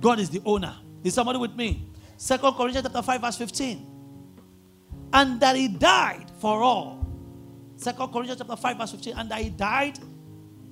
[0.02, 0.76] God is the owner.
[1.04, 1.89] Is somebody with me?
[2.17, 3.96] Second Corinthians chapter 5, verse 15.
[5.13, 7.08] And that he died for all.
[7.78, 9.13] Second Corinthians chapter 5, verse 15.
[9.17, 10.00] And that he died,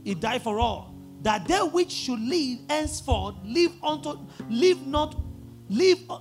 [0.03, 0.95] he died for all.
[1.21, 4.19] That they which should live henceforth live unto
[4.49, 5.19] live not
[5.69, 6.19] live uh,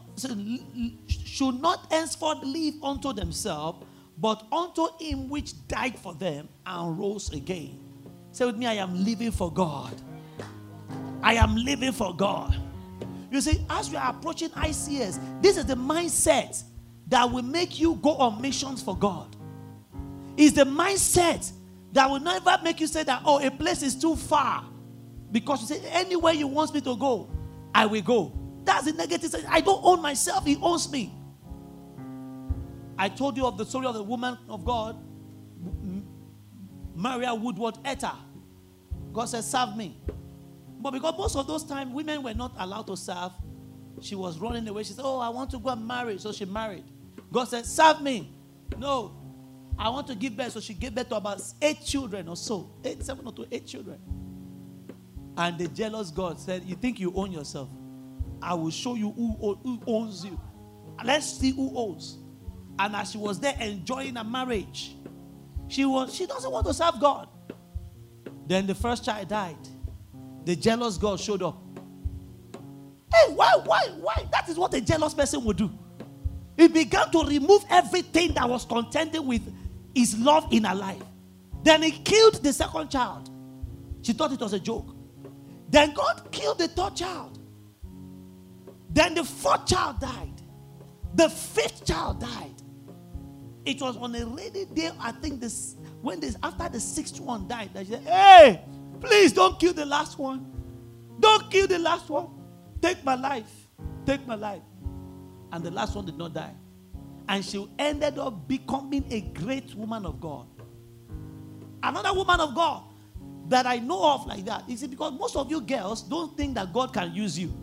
[1.06, 3.84] should not henceforth live unto themselves,
[4.18, 7.78] but unto him which died for them and rose again.
[8.32, 9.94] Say with me, I am living for God.
[11.22, 12.60] I am living for God.
[13.30, 16.62] You see, as we are approaching ICS, this is the mindset
[17.14, 19.36] that will make you go on missions for God.
[20.36, 21.48] Is the mindset
[21.92, 24.64] that will never make you say that, oh, a place is too far.
[25.30, 27.30] Because you say, anywhere you want me to go,
[27.72, 28.36] I will go.
[28.64, 29.32] That's the negative.
[29.48, 31.14] I don't own myself, He owns me.
[32.98, 34.96] I told you of the story of the woman of God,
[36.96, 38.16] Maria Woodworth Etter.
[39.12, 39.96] God said, Serve me.
[40.80, 43.30] But because most of those times women were not allowed to serve,
[44.00, 44.82] she was running away.
[44.82, 46.18] She said, Oh, I want to go and marry.
[46.18, 46.82] So she married.
[47.34, 48.32] God said, Serve me.
[48.78, 49.12] No.
[49.76, 50.52] I want to give birth.
[50.52, 52.70] So she gave birth to about eight children or so.
[52.84, 53.98] Eight, seven or two, eight children.
[55.36, 57.68] And the jealous God said, You think you own yourself?
[58.40, 60.40] I will show you who, who owns you.
[61.04, 62.18] Let's see who owns.
[62.78, 64.94] And as she was there enjoying a marriage,
[65.66, 67.28] she was she doesn't want to serve God.
[68.46, 69.56] Then the first child died.
[70.44, 71.60] The jealous God showed up.
[73.12, 74.28] Hey, why, why, why?
[74.30, 75.76] That is what a jealous person would do.
[76.56, 79.42] He began to remove everything that was contending with
[79.94, 81.02] his love in her life.
[81.62, 83.30] Then he killed the second child.
[84.02, 84.94] She thought it was a joke.
[85.68, 87.38] Then God killed the third child.
[88.90, 90.42] Then the fourth child died.
[91.14, 92.54] The fifth child died.
[93.64, 97.48] It was on a rainy day, I think this when this after the sixth one
[97.48, 98.62] died, that she said, Hey,
[99.00, 100.52] please don't kill the last one.
[101.18, 102.28] Don't kill the last one.
[102.82, 103.68] Take my life.
[104.04, 104.60] Take my life.
[105.54, 106.52] And the last one did not die.
[107.28, 110.48] And she ended up becoming a great woman of God.
[111.80, 112.82] Another woman of God
[113.46, 114.68] that I know of like that.
[114.68, 117.54] You see, because most of you girls don't think that God can use you.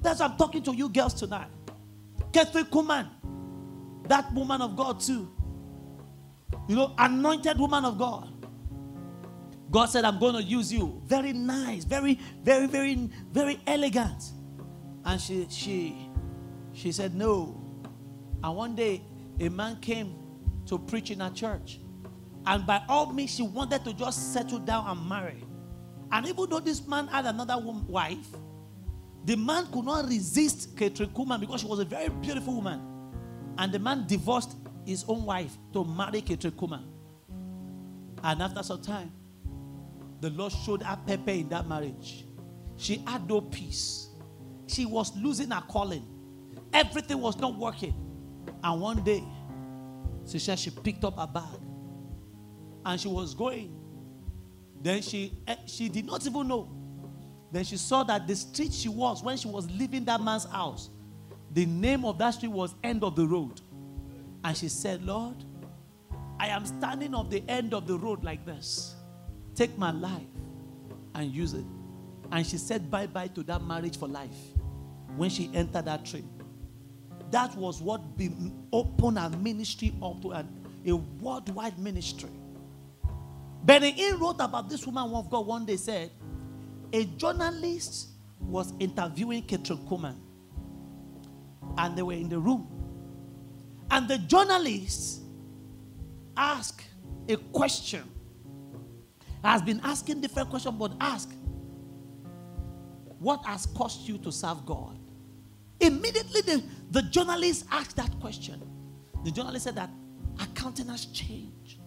[0.00, 1.48] That's why I'm talking to you girls tonight.
[2.30, 3.08] Kathryn Kuhlman
[4.06, 5.28] that woman of God too.
[6.68, 8.28] You know, anointed woman of God.
[9.72, 11.02] God said, I'm going to use you.
[11.06, 14.22] Very nice, very, very, very, very elegant.
[15.04, 16.11] And she she
[16.72, 17.60] she said no.
[18.42, 19.02] And one day
[19.40, 20.14] a man came
[20.66, 21.80] to preach in her church.
[22.46, 25.44] And by all means, she wanted to just settle down and marry.
[26.10, 28.26] And even though this man had another wife,
[29.24, 32.80] the man could not resist Kathryn Kuhlman because she was a very beautiful woman.
[33.58, 36.84] And the man divorced his own wife to marry Kathryn Kuhlman.
[38.24, 39.12] And after some time,
[40.20, 42.26] the Lord showed her pepper in that marriage.
[42.76, 44.08] She had no peace.
[44.66, 46.06] She was losing her calling.
[46.72, 47.94] Everything was not working.
[48.62, 49.22] And one day,
[50.26, 51.60] she said she picked up a bag
[52.84, 53.78] and she was going.
[54.80, 56.70] Then she eh, she did not even know.
[57.50, 60.90] Then she saw that the street she was when she was leaving that man's house,
[61.52, 63.60] the name of that street was End of the Road.
[64.44, 65.36] And she said, Lord,
[66.40, 68.96] I am standing on the end of the road like this.
[69.54, 70.26] Take my life
[71.14, 71.64] and use it.
[72.32, 74.34] And she said bye bye to that marriage for life
[75.16, 76.28] when she entered that train.
[77.32, 78.02] That was what
[78.72, 80.48] opened her ministry up to an,
[80.86, 82.28] a worldwide ministry.
[83.64, 86.10] Benny Hinn wrote about this woman of God one day said,
[86.92, 88.08] a journalist
[88.38, 90.16] was interviewing Kathryn Kuhlman.
[91.78, 92.68] And they were in the room.
[93.90, 95.22] And the journalist
[96.36, 96.84] asked
[97.28, 98.02] a question.
[99.42, 101.30] Has been asking different questions, but ask,
[103.18, 104.98] what has caused you to serve God?
[105.80, 106.62] Immediately the,
[106.92, 108.62] the journalist asked that question.
[109.24, 109.90] The journalist said that
[110.38, 111.80] her countenance changed.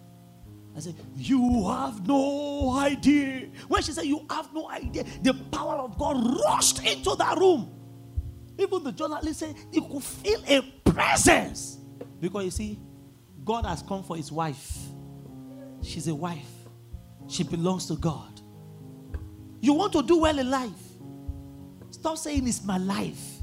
[0.76, 3.48] I said, You have no idea.
[3.68, 7.72] When she said, You have no idea, the power of God rushed into that room.
[8.58, 11.78] Even the journalist said, You could feel a presence.
[12.20, 12.80] Because you see,
[13.44, 14.76] God has come for his wife.
[15.82, 16.50] She's a wife,
[17.28, 18.40] she belongs to God.
[19.60, 20.70] You want to do well in life?
[21.90, 23.35] Stop saying it's my life.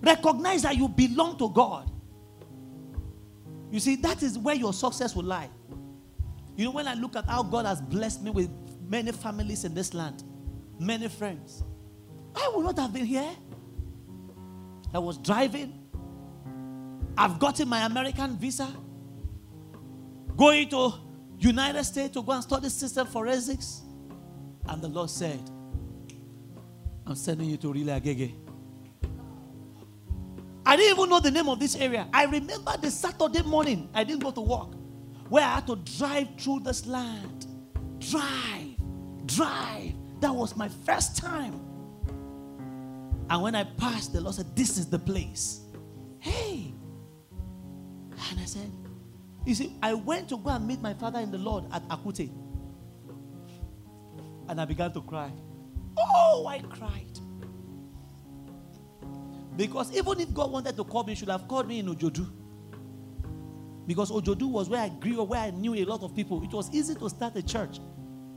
[0.00, 1.90] Recognize that you belong to God.
[3.70, 5.50] You see, that is where your success will lie.
[6.56, 8.50] You know, when I look at how God has blessed me with
[8.88, 10.24] many families in this land,
[10.78, 11.62] many friends,
[12.34, 13.30] I would not have been here.
[14.92, 15.72] I was driving.
[17.16, 18.68] I've gotten my American visa.
[20.36, 20.94] Going to
[21.38, 23.82] United States to go and study system forensics.
[24.66, 25.40] And the Lord said,
[27.06, 28.34] I'm sending you to Rile Agege.
[30.70, 32.06] I didn't even know the name of this area.
[32.12, 34.68] I remember the Saturday morning, I didn't go to work,
[35.28, 37.46] where I had to drive through this land.
[37.98, 38.76] Drive,
[39.26, 39.94] drive.
[40.20, 41.54] That was my first time.
[43.28, 45.62] And when I passed, the Lord said, This is the place.
[46.20, 46.72] Hey.
[48.30, 48.70] And I said,
[49.44, 52.30] You see, I went to go and meet my father in the Lord at Akute.
[54.48, 55.32] And I began to cry.
[55.98, 57.18] Oh, I cried.
[59.56, 62.26] Because even if God wanted to call me, he should have called me in Ojodu.
[63.86, 66.42] Because Ojodu was where I grew up, where I knew a lot of people.
[66.44, 67.80] It was easy to start a church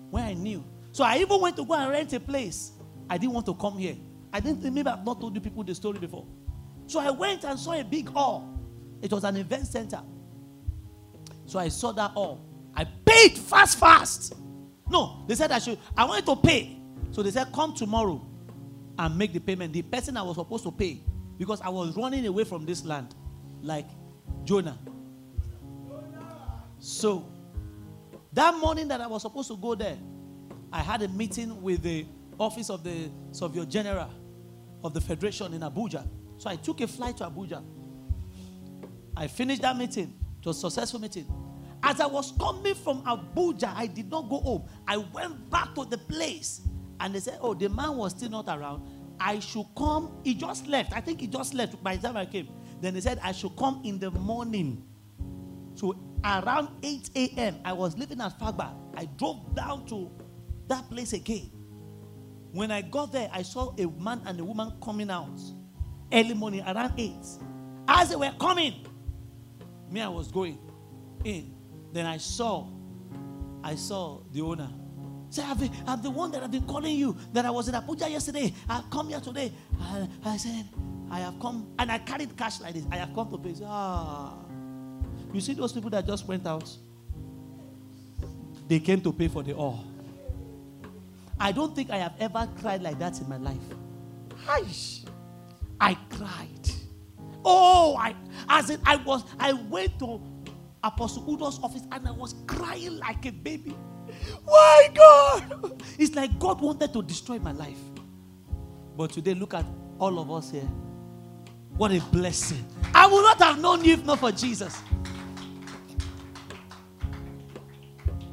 [0.09, 0.63] where I knew.
[0.91, 2.71] So I even went to go and rent a place.
[3.09, 3.95] I didn't want to come here.
[4.31, 6.25] I didn't think maybe I've not told you people the story before.
[6.87, 8.59] So I went and saw a big hall.
[9.01, 10.01] It was an event center.
[11.45, 12.45] So I saw that hall.
[12.75, 14.33] I paid fast, fast.
[14.89, 15.77] No, they said I should.
[15.95, 16.79] I wanted to pay.
[17.11, 18.25] So they said, come tomorrow
[18.97, 19.73] and make the payment.
[19.73, 21.01] The person I was supposed to pay,
[21.37, 23.15] because I was running away from this land,
[23.61, 23.87] like
[24.43, 24.77] Jonah.
[26.79, 27.25] So
[28.33, 29.97] that morning that I was supposed to go there,
[30.71, 32.05] I had a meeting with the
[32.39, 34.09] office of the Surveyor General
[34.83, 36.07] of the Federation in Abuja.
[36.37, 37.63] So I took a flight to Abuja.
[39.15, 40.13] I finished that meeting.
[40.39, 41.25] It was a successful meeting.
[41.81, 44.63] As I was coming from Abuja, I did not go home.
[44.87, 46.61] I went back to the place
[47.03, 48.81] and they said, Oh, the man was still not around.
[49.19, 50.17] I should come.
[50.23, 50.93] He just left.
[50.93, 52.47] I think he just left by the time I came.
[52.81, 54.83] Then they said, I should come in the morning.
[55.75, 58.73] So around 8 a.m., I was living at Fagba.
[58.95, 60.09] I drove down to
[60.67, 61.51] that place again.
[62.53, 65.39] When I got there, I saw a man and a woman coming out
[66.11, 67.13] early morning around 8.
[67.89, 68.85] As they were coming,
[69.89, 70.57] me, I was going
[71.25, 71.53] in.
[71.91, 72.67] Then I saw,
[73.61, 74.69] I saw the owner
[75.33, 77.17] Say, I've I'm the one that I've been calling you.
[77.33, 78.53] That I was in Abuja yesterday.
[78.69, 79.51] I've come here today.
[79.81, 80.69] I, I said,
[81.09, 81.73] I have come.
[81.79, 82.85] And I carried cash like this.
[82.91, 83.55] I have come to pay.
[83.65, 84.35] Ah.
[85.33, 86.69] You see those people that just went out?
[88.67, 89.83] They came to pay for the all.
[91.39, 93.57] I don't think I have ever cried like that in my life.
[94.45, 95.03] Aish.
[95.81, 96.69] I cried.
[97.43, 98.15] Oh, I
[98.49, 100.21] as in I was I went to
[100.83, 103.75] Apostle Udo's office and I was crying like a baby.
[104.43, 105.81] Why, God?
[105.97, 107.79] It's like God wanted to destroy my life.
[108.97, 109.65] But today, look at
[109.99, 110.67] all of us here.
[111.77, 112.63] What a blessing.
[112.93, 114.79] I would not have known you if not for Jesus.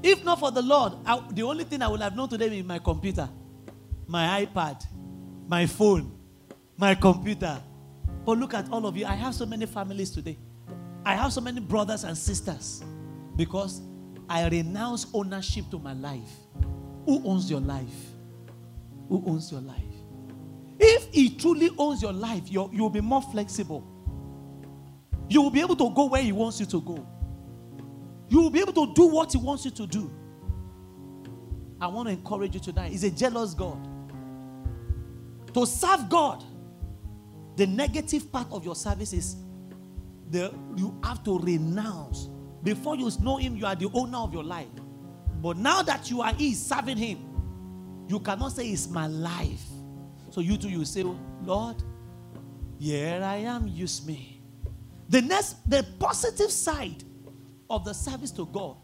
[0.03, 2.65] If not for the Lord, I, the only thing I would have known today is
[2.65, 3.29] my computer,
[4.07, 4.85] my iPad,
[5.47, 6.13] my phone,
[6.77, 7.61] my computer.
[8.25, 9.07] But look at all of you.
[9.07, 10.39] I have so many families today.
[11.05, 12.83] I have so many brothers and sisters
[13.37, 13.81] because
[14.31, 16.31] I renounce ownership to my life.
[17.05, 18.13] Who owns your life?
[19.09, 19.83] Who owns your life?
[20.79, 23.85] If he truly owns your life, you'll be more flexible.
[25.29, 27.07] You will be able to go where He wants you to go.
[28.29, 30.11] You will be able to do what He wants you to do.
[31.81, 32.93] I want to encourage you tonight.
[32.93, 33.79] He's a jealous God.
[35.55, 36.45] To serve God,
[37.57, 39.37] the negative part of your service is
[40.31, 42.30] the, you have to renounce.
[42.63, 44.69] Before you know Him, you are the owner of your life.
[45.41, 47.19] But now that you are His, serving Him,
[48.09, 49.63] you cannot say it's my life.
[50.31, 51.05] So you too, you say,
[51.43, 51.83] Lord,
[52.79, 54.43] here I am, use me.
[55.09, 57.03] The next, the positive side
[57.69, 58.77] of the service to God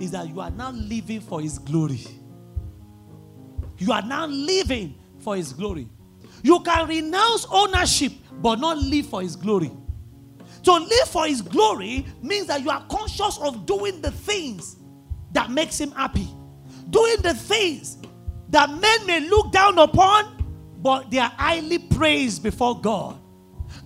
[0.00, 2.00] is that you are now living for His glory.
[3.78, 5.88] You are now living for His glory.
[6.42, 9.72] You can renounce ownership but not live for His glory.
[10.64, 14.76] To live for His glory means that you are conscious of doing the things
[15.32, 16.28] that makes Him happy,
[16.90, 17.98] doing the things
[18.50, 20.44] that men may look down upon,
[20.78, 23.18] but they are highly praised before God.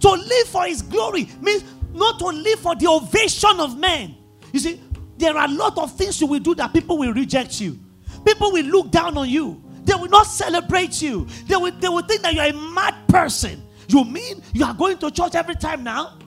[0.01, 4.16] To live for His glory means not to live for the ovation of men.
[4.53, 4.81] You see,
[5.16, 7.79] there are a lot of things you will do that people will reject you.
[8.25, 9.62] People will look down on you.
[9.85, 11.27] They will not celebrate you.
[11.47, 13.62] They will, they will think that you're a mad person.
[13.89, 16.18] You mean you are going to church every time now?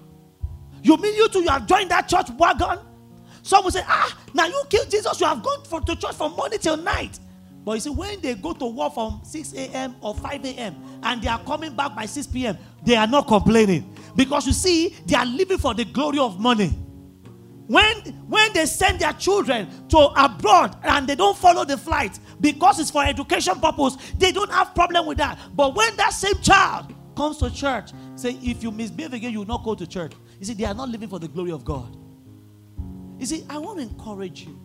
[0.86, 2.78] You mean you too, you have joined that church wagon?
[3.42, 6.34] Some will say, ah, now you killed Jesus, you have gone for, to church from
[6.34, 7.20] morning till night.
[7.64, 9.96] But you see, when they go to work from 6 a.m.
[10.00, 10.76] or 5 a.m.
[11.02, 12.56] and they are coming back by 6 p.m.,
[12.86, 13.96] they are not complaining.
[14.16, 16.68] Because you see, they are living for the glory of money.
[17.66, 17.96] When,
[18.28, 22.92] when they send their children to abroad and they don't follow the flight because it's
[22.92, 25.40] for education purpose, they don't have problem with that.
[25.56, 29.48] But when that same child comes to church, say, if you misbehave again, you will
[29.48, 30.12] not go to church.
[30.40, 31.96] You see, they are not living for the glory of God.
[33.20, 34.60] You see, I want to encourage you.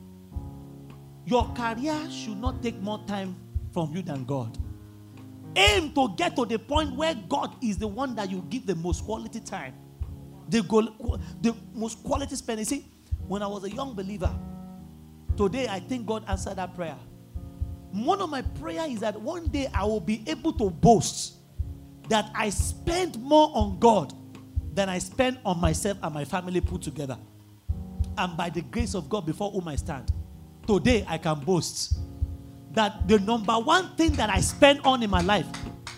[1.26, 3.36] Your career should not take more time
[3.72, 4.58] from you than God.
[5.54, 8.74] Aim to get to the point where God is the one that you give the
[8.74, 9.74] most quality time
[10.48, 10.88] the, goal,
[11.40, 12.64] the most quality spending.
[12.64, 12.84] See,
[13.26, 14.34] when I was a young believer,
[15.36, 16.96] today I think God answered that prayer.
[17.92, 21.34] One of my prayer is that one day I will be able to boast
[22.08, 24.12] that I spend more on God
[24.72, 27.18] than I spend on myself and my family put together.
[28.18, 30.12] And by the grace of God before whom I stand,
[30.66, 31.98] today I can boast
[32.72, 35.46] that the number one thing that I spend on in my life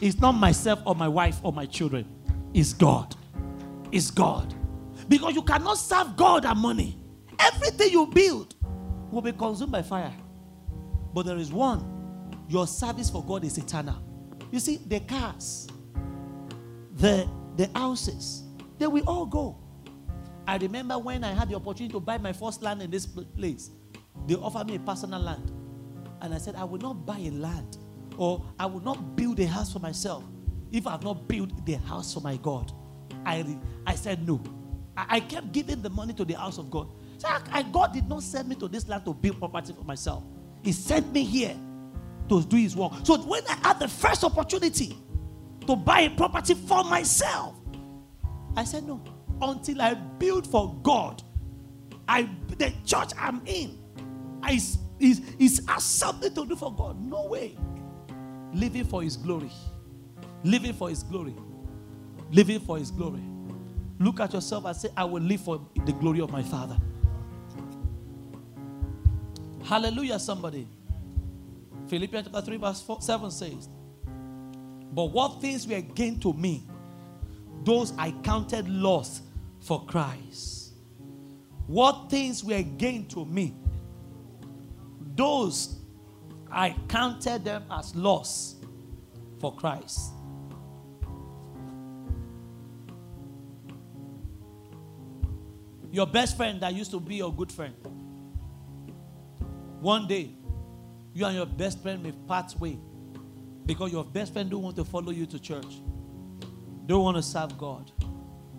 [0.01, 2.07] is not myself or my wife or my children,
[2.55, 3.15] is God
[3.93, 4.53] is God.
[5.09, 6.99] Because you cannot serve God and money.
[7.39, 8.55] Everything you build
[9.11, 10.13] will be consumed by fire.
[11.13, 14.03] But there is one, your service for God is eternal.
[14.51, 15.69] You see, the cars,
[16.95, 18.45] the, the houses,
[18.83, 19.57] they will all go.
[20.45, 23.71] I remember when I had the opportunity to buy my first land in this place,
[24.27, 25.53] they offered me a personal land.
[26.21, 27.79] And I said, I will not buy a land
[28.17, 30.25] or I will not build a house for myself
[30.73, 32.73] if I have not built the house for my God.
[33.25, 33.57] I,
[33.87, 34.43] I said no.
[34.97, 36.89] I, I kept giving the money to the house of God.
[37.19, 39.85] So I, I, God did not send me to this land to build property for
[39.85, 40.25] myself.
[40.65, 41.55] He sent me here
[42.29, 42.95] to do His work.
[43.05, 44.97] So when I had the first opportunity
[45.69, 47.62] to buy a property for myself,
[48.57, 49.03] I said no.
[49.41, 51.23] Until I build for God,
[52.09, 52.29] I
[52.59, 53.79] the church I'm in,
[54.43, 54.79] I is
[55.39, 57.01] is has something to do for God.
[57.01, 57.57] No way.
[58.53, 59.51] Living for His glory.
[60.45, 61.35] Living for His glory
[62.33, 63.23] living for His glory.
[64.01, 66.79] Look at yourself and say, I will live for the glory of my Father.
[69.63, 70.67] Hallelujah, somebody.
[71.87, 73.69] Philippians chapter 3, verse 4, 7 says,
[74.93, 76.65] But what things were gained to me,
[77.65, 79.23] those I counted loss
[79.61, 80.75] for Christ.
[81.67, 83.55] What things were gained to me,
[85.15, 85.77] those
[86.51, 88.57] I counted them as loss
[89.41, 90.13] for Christ.
[95.91, 97.75] Your best friend that used to be your good friend.
[99.81, 100.31] One day,
[101.13, 102.79] you and your best friend may part way
[103.67, 105.81] because your best friend don't want to follow you to church,
[106.87, 107.91] don't want to serve God.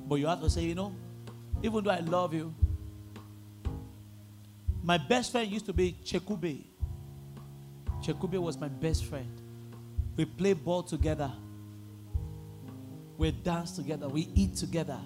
[0.07, 0.95] But you have to say, you know,
[1.61, 2.53] even though I love you,
[4.83, 6.63] my best friend used to be Chekube.
[8.01, 9.41] Chekube was my best friend.
[10.17, 11.31] We play ball together.
[13.17, 14.09] We dance together.
[14.09, 14.99] We eat together.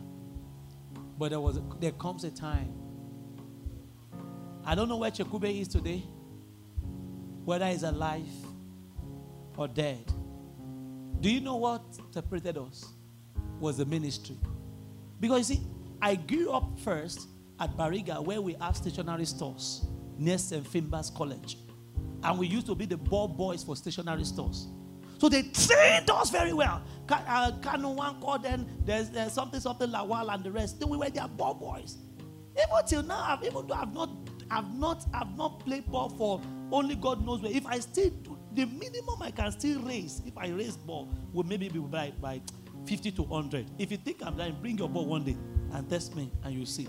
[1.19, 2.73] But there was a, there comes a time.
[4.65, 6.03] I don't know where Chekube is today,
[7.45, 8.27] whether he's alive
[9.55, 10.11] or dead.
[11.21, 12.93] Do you know what separated us?
[13.59, 14.37] Was the ministry.
[15.19, 15.61] Because you see,
[16.01, 17.27] I grew up first
[17.59, 19.85] at Bariga where we have stationery stores
[20.17, 20.63] near St.
[20.63, 21.57] Finbarr's College.
[22.23, 24.67] And we used to be the ball boys for stationery stores.
[25.19, 26.83] So they trained us very well.
[27.07, 30.79] Ka- uh, one called then there's, there's something something Lawal and the rest.
[30.79, 31.97] Then we were their ball boys.
[32.55, 34.09] Even till now, I've, even though I've not
[34.49, 36.41] I've not I've not played ball for
[36.71, 37.51] only God knows where.
[37.51, 41.43] If I still do the minimum I can still raise, if I raise ball, will
[41.43, 42.41] maybe be by by
[42.87, 43.69] 50 to 100.
[43.77, 45.37] If you think I'm lying, bring your ball one day
[45.73, 46.87] and test me and you'll see.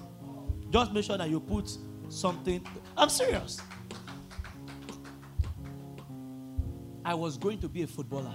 [0.71, 1.77] Just make sure that you put
[2.09, 2.65] something.
[2.97, 3.61] I'm serious.
[7.05, 8.35] I was going to be a footballer.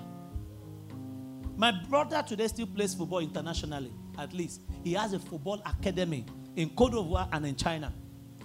[1.56, 4.62] My brother today still plays football internationally, at least.
[4.84, 7.94] He has a football academy in Cote d'Ivoire and in China.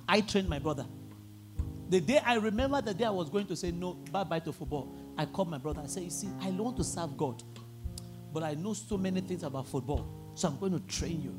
[0.07, 0.87] I trained my brother.
[1.89, 4.53] The day I remember the day I was going to say no, bye bye to
[4.53, 5.81] football, I called my brother.
[5.83, 7.43] I said, You see, I want to serve God,
[8.33, 11.35] but I know so many things about football, so I'm going to train you.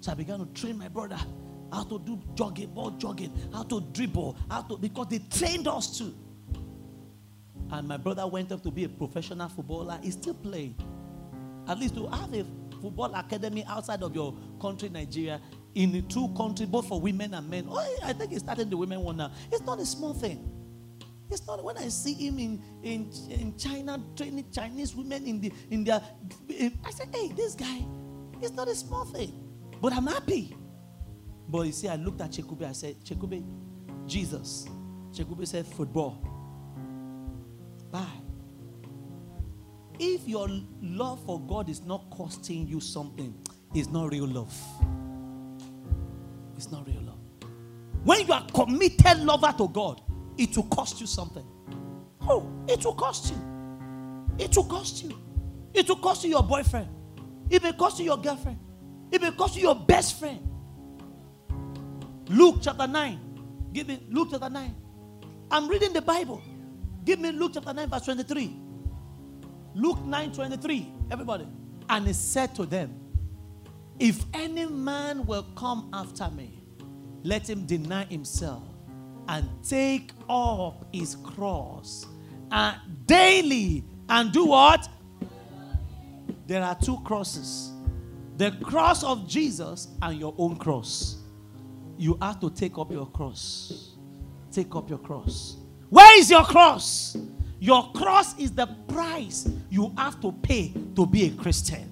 [0.00, 1.18] So I began to train my brother
[1.72, 5.98] how to do jogging, ball jogging, how to dribble, how to, because they trained us
[5.98, 6.14] too.
[7.70, 9.98] And my brother went up to be a professional footballer.
[10.02, 10.76] He's still playing.
[11.66, 12.44] At least to have a
[12.80, 15.40] football academy outside of your country, Nigeria,
[15.74, 17.66] in the two countries, both for women and men.
[17.68, 19.32] Oh, I think he started the women one now.
[19.50, 20.48] It's not a small thing.
[21.30, 25.52] It's not when I see him in, in, in China training Chinese women in the
[25.70, 26.00] in their
[26.84, 27.80] I said, hey, this guy,
[28.42, 29.32] it's not a small thing.
[29.80, 30.56] But I'm happy.
[31.48, 33.44] But you see, I looked at Chekube, I said, Chekube,
[34.06, 34.66] Jesus.
[35.12, 36.22] Chekube said, football.
[37.90, 38.04] Bye.
[39.98, 40.48] If your
[40.80, 43.34] love for God is not costing you something,
[43.74, 44.54] it's not real love.
[46.56, 47.18] It's not real love.
[48.04, 50.00] When you are committed lover to God,
[50.36, 51.46] it will cost you something.
[52.22, 53.40] Oh, it will cost you.
[54.38, 55.16] It will cost you.
[55.72, 56.88] It will cost you your boyfriend.
[57.50, 58.58] It may cost you your girlfriend.
[59.10, 60.48] It may cost you your best friend.
[62.28, 63.20] Luke chapter 9.
[63.72, 64.74] Give me Luke chapter 9.
[65.50, 66.42] I'm reading the Bible.
[67.04, 68.56] Give me Luke chapter 9, verse 23.
[69.74, 70.92] Luke 9 23.
[71.10, 71.46] Everybody.
[71.88, 72.94] And he said to them,
[73.98, 76.62] If any man will come after me,
[77.22, 78.62] let him deny himself
[79.28, 82.06] and take up his cross
[82.50, 84.88] and daily and do what?
[86.46, 87.72] There are two crosses
[88.36, 91.18] the cross of Jesus and your own cross.
[91.96, 93.94] You have to take up your cross.
[94.50, 95.56] Take up your cross.
[95.88, 97.16] Where is your cross?
[97.60, 101.90] Your cross is the price you have to pay to be a Christian.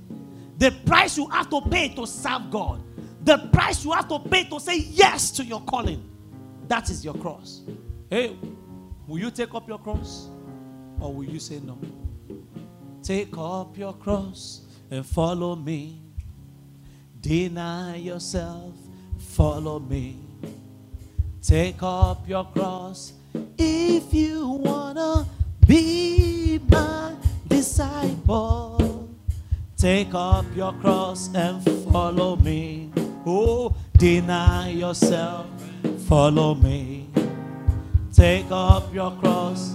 [0.59, 2.83] The price you have to pay to serve God.
[3.25, 6.12] The price you have to pay to say yes to your calling.
[6.73, 7.61] That is your cross.
[8.09, 8.35] Hey,
[9.07, 10.31] will you take up your cross?
[11.01, 11.79] Or will you say no?
[13.03, 16.01] Take up your cross and follow me.
[17.21, 18.73] Deny yourself,
[19.19, 20.19] follow me.
[21.43, 23.13] Take up your cross
[23.59, 25.27] if you wanna
[25.67, 27.15] be my
[27.49, 29.11] disciple.
[29.77, 31.63] Take up your cross and
[31.93, 32.91] follow me.
[33.27, 35.47] Oh, deny yourself,
[36.13, 37.09] follow me.
[38.13, 39.75] Take up your cross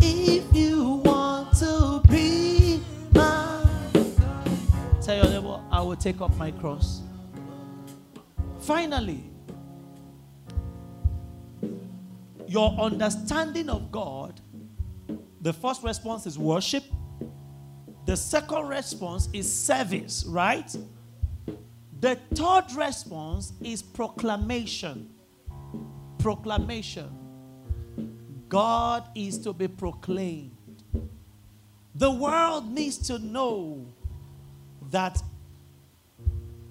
[0.00, 2.80] if you want to be
[3.12, 3.62] my.
[5.02, 7.02] Tell your neighbor, I will take up my cross.
[8.60, 9.24] Finally,
[12.46, 14.40] your understanding of God,
[15.42, 16.84] the first response is worship.
[18.06, 20.74] The second response is service, right?
[22.00, 25.10] The third response is proclamation.
[26.24, 27.10] Proclamation.
[28.48, 30.56] God is to be proclaimed.
[31.94, 33.84] The world needs to know
[34.90, 35.22] that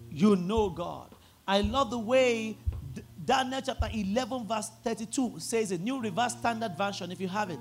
[0.10, 1.14] you know God.
[1.48, 2.58] I love the way
[3.24, 7.60] Daniel chapter 11, verse 32 says a new revised standard version, if you have it.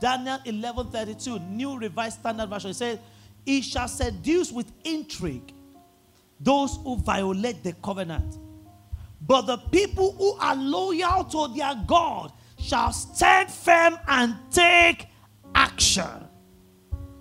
[0.00, 2.70] Daniel 11, 32, new revised standard version.
[2.70, 2.98] It says,
[3.44, 5.52] He shall seduce with intrigue
[6.40, 8.38] those who violate the covenant.
[9.20, 15.06] But the people who are loyal to their God shall stand firm and take
[15.54, 16.28] action.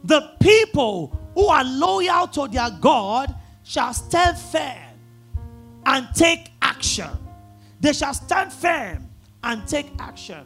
[0.03, 3.33] The people who are loyal to their God
[3.63, 4.95] shall stand firm
[5.85, 7.09] and take action.
[7.79, 9.09] They shall stand firm
[9.43, 10.45] and take action.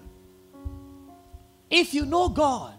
[1.69, 2.73] If you know God,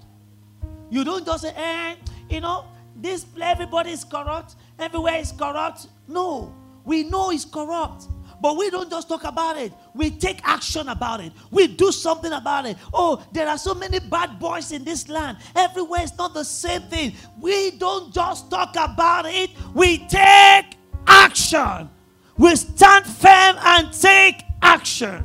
[0.91, 1.95] you don't just say, eh,
[2.29, 2.65] you know,
[2.97, 5.87] this everybody is corrupt, everywhere is corrupt.
[6.09, 6.53] No,
[6.85, 8.09] we know it's corrupt.
[8.41, 9.73] But we don't just talk about it.
[9.95, 11.33] We take action about it.
[11.51, 12.77] We do something about it.
[12.93, 15.39] Oh, there are so many bad boys in this land.
[15.55, 17.13] Everywhere is not the same thing.
[17.39, 19.51] We don't just talk about it.
[19.75, 20.77] We take
[21.07, 21.91] action.
[22.39, 25.25] We stand firm and take action.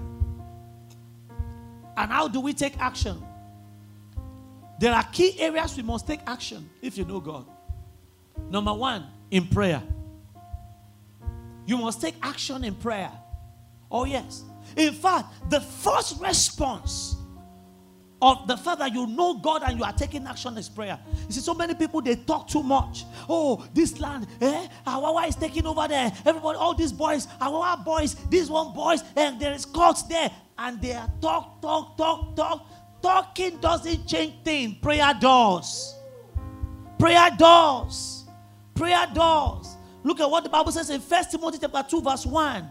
[1.98, 3.24] And how do we take action?
[4.78, 7.46] There are key areas we must take action if you know God.
[8.50, 9.82] Number one, in prayer.
[11.66, 13.12] You must take action in prayer.
[13.92, 14.44] Oh, yes.
[14.76, 17.16] In fact, the first response
[18.22, 21.00] of the fact that you know God and you are taking action is prayer.
[21.28, 23.06] You see, so many people they talk too much.
[23.30, 24.68] Oh, this land, eh?
[24.88, 26.12] Awawa is taking over there.
[26.26, 30.32] Everybody, all these boys, Awawa boys, this one boys, and there is cults there.
[30.58, 32.68] And they are talk, talk, talk, talk.
[33.02, 34.78] Talking doesn't change things.
[34.82, 35.96] Prayer does.
[36.98, 38.24] Prayer does.
[38.74, 39.75] Prayer does.
[40.06, 42.70] Look at what the Bible says in First Timothy chapter 2, verse 1.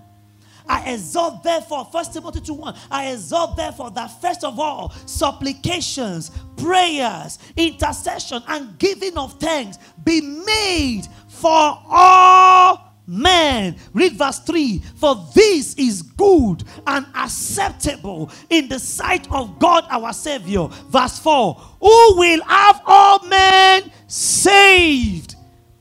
[0.68, 2.76] I exhort therefore, First Timothy 2 1.
[2.92, 10.20] I exhort therefore that first of all, supplications, prayers, intercession, and giving of thanks be
[10.20, 13.76] made for all men.
[13.92, 20.12] Read verse 3 For this is good and acceptable in the sight of God our
[20.12, 20.68] Savior.
[20.88, 25.33] Verse 4 Who will have all men saved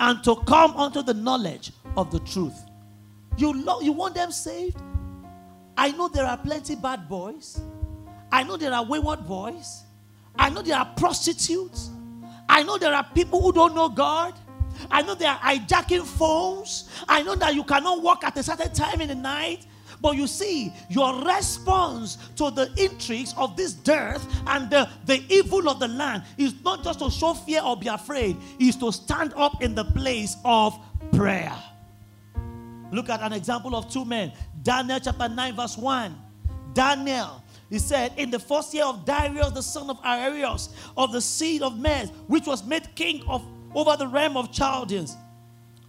[0.03, 2.65] and to come unto the knowledge of the truth.
[3.37, 4.75] You, lo- you want them saved?
[5.77, 7.61] I know there are plenty bad boys.
[8.29, 9.83] I know there are wayward boys.
[10.37, 11.89] I know there are prostitutes.
[12.49, 14.33] I know there are people who don't know God.
[14.91, 16.89] I know they are hijacking phones.
[17.07, 19.65] I know that you cannot walk at a certain time in the night.
[20.03, 25.69] But you see, your response to the intrigues of this dearth and the, the evil
[25.69, 29.33] of the land is not just to show fear or be afraid, is to stand
[29.37, 30.77] up in the place of
[31.13, 31.55] prayer.
[32.91, 34.33] Look at an example of two men.
[34.61, 36.13] Daniel chapter 9, verse 1.
[36.73, 41.21] Daniel, he said, In the first year of Darius, the son of Arius, of the
[41.21, 43.41] seed of men, which was made king of
[43.73, 45.15] over the realm of Chaldeans.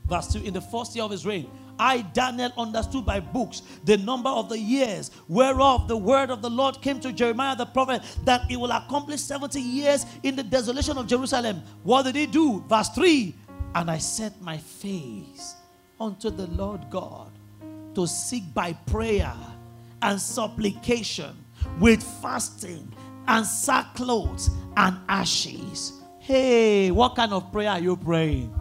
[0.09, 3.97] Verse 2 In the first year of his reign, I, Daniel, understood by books the
[3.97, 8.03] number of the years whereof the word of the Lord came to Jeremiah the prophet
[8.25, 11.62] that he will accomplish 70 years in the desolation of Jerusalem.
[11.83, 12.64] What did he do?
[12.68, 13.35] Verse 3
[13.75, 15.57] And I set my face
[16.01, 17.31] unto the Lord God
[17.95, 19.35] to seek by prayer
[20.03, 21.37] and supplication
[21.81, 22.93] with fasting
[23.27, 26.01] and sackcloth and ashes.
[26.18, 28.55] Hey, what kind of prayer are you praying?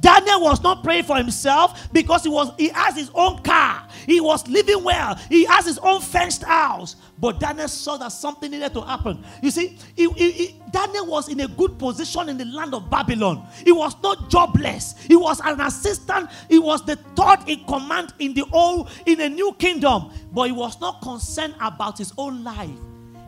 [0.00, 3.86] Daniel was not praying for himself because he was he has his own car.
[4.06, 5.14] He was living well.
[5.28, 6.96] He has his own fenced house.
[7.18, 9.24] But Daniel saw that something needed to happen.
[9.42, 12.90] You see, he, he, he, Daniel was in a good position in the land of
[12.90, 13.46] Babylon.
[13.64, 14.96] He was not jobless.
[15.06, 16.30] He was an assistant.
[16.48, 20.10] He was the third in command in the old in a new kingdom.
[20.32, 22.70] But he was not concerned about his own life.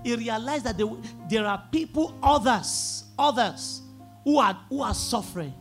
[0.03, 0.89] He realized that there,
[1.29, 3.81] there are people, others, others,
[4.25, 5.55] who are who are suffering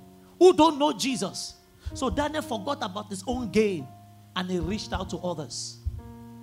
[0.43, 1.53] who don't know Jesus.
[1.93, 3.87] So Daniel forgot about his own gain
[4.35, 5.77] and he reached out to others.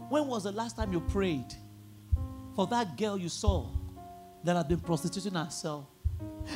[0.08, 1.52] When was the last time you prayed
[2.56, 3.66] for that girl you saw
[4.42, 5.84] that had been prostituting herself?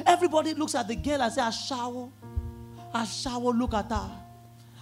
[0.06, 2.08] Everybody looks at the girl and says, shower.
[2.94, 4.10] A shower, look at her.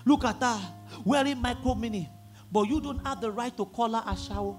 [0.04, 0.60] Look at her
[1.04, 2.08] wearing micro mini.
[2.52, 4.56] But you don't have the right to call her a shower.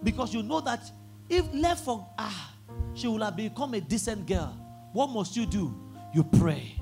[0.00, 0.88] Because you know that
[1.28, 2.54] if left for ah,
[2.94, 4.56] she will have become a decent girl.
[4.92, 5.74] What must you do?
[6.14, 6.80] You pray.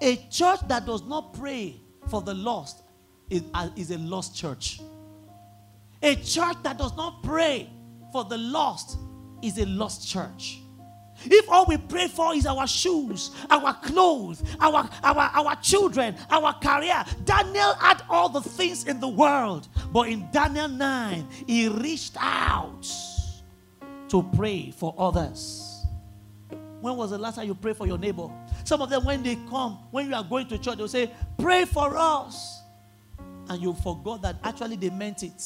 [0.00, 2.82] A church that does not pray for the lost
[3.30, 4.80] is, uh, is a lost church.
[6.02, 7.68] A church that does not pray
[8.12, 8.98] for the lost
[9.42, 10.60] is a lost church.
[11.24, 16.52] If all we pray for is our shoes, our clothes, our, our, our children, our
[16.54, 19.68] career, Daniel had all the things in the world.
[19.92, 22.86] But in Daniel 9, he reached out
[24.10, 25.86] to pray for others.
[26.80, 28.30] When was the last time you prayed for your neighbor?
[28.68, 31.64] Some of them, when they come, when you are going to church, they'll say, Pray
[31.64, 32.60] for us.
[33.48, 35.42] And you forgot that actually they meant it.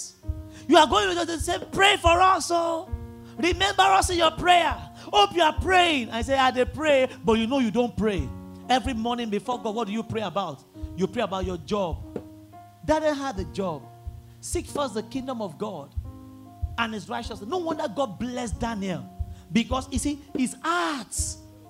[0.66, 2.50] You are going to church, they say, Pray for us.
[2.50, 2.90] Oh,
[3.38, 4.74] remember us in your prayer.
[5.12, 6.10] Hope you are praying.
[6.10, 8.28] I say, I they pray, but you know you don't pray.
[8.68, 10.64] Every morning before God, what do you pray about?
[10.96, 12.18] You pray about your job.
[12.84, 13.84] Daniel had a job.
[14.40, 15.94] Seek first the kingdom of God
[16.76, 17.48] and his righteousness.
[17.48, 19.08] No wonder God blessed Daniel.
[19.52, 21.16] Because you see, his heart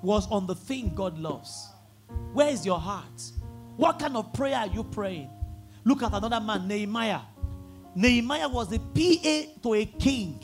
[0.03, 1.69] was on the thing God loves.
[2.33, 3.23] Where is your heart?
[3.77, 5.31] What kind of prayer are you praying?
[5.85, 7.21] Look at another man, Nehemiah.
[7.95, 10.41] Nehemiah was the PA to a king,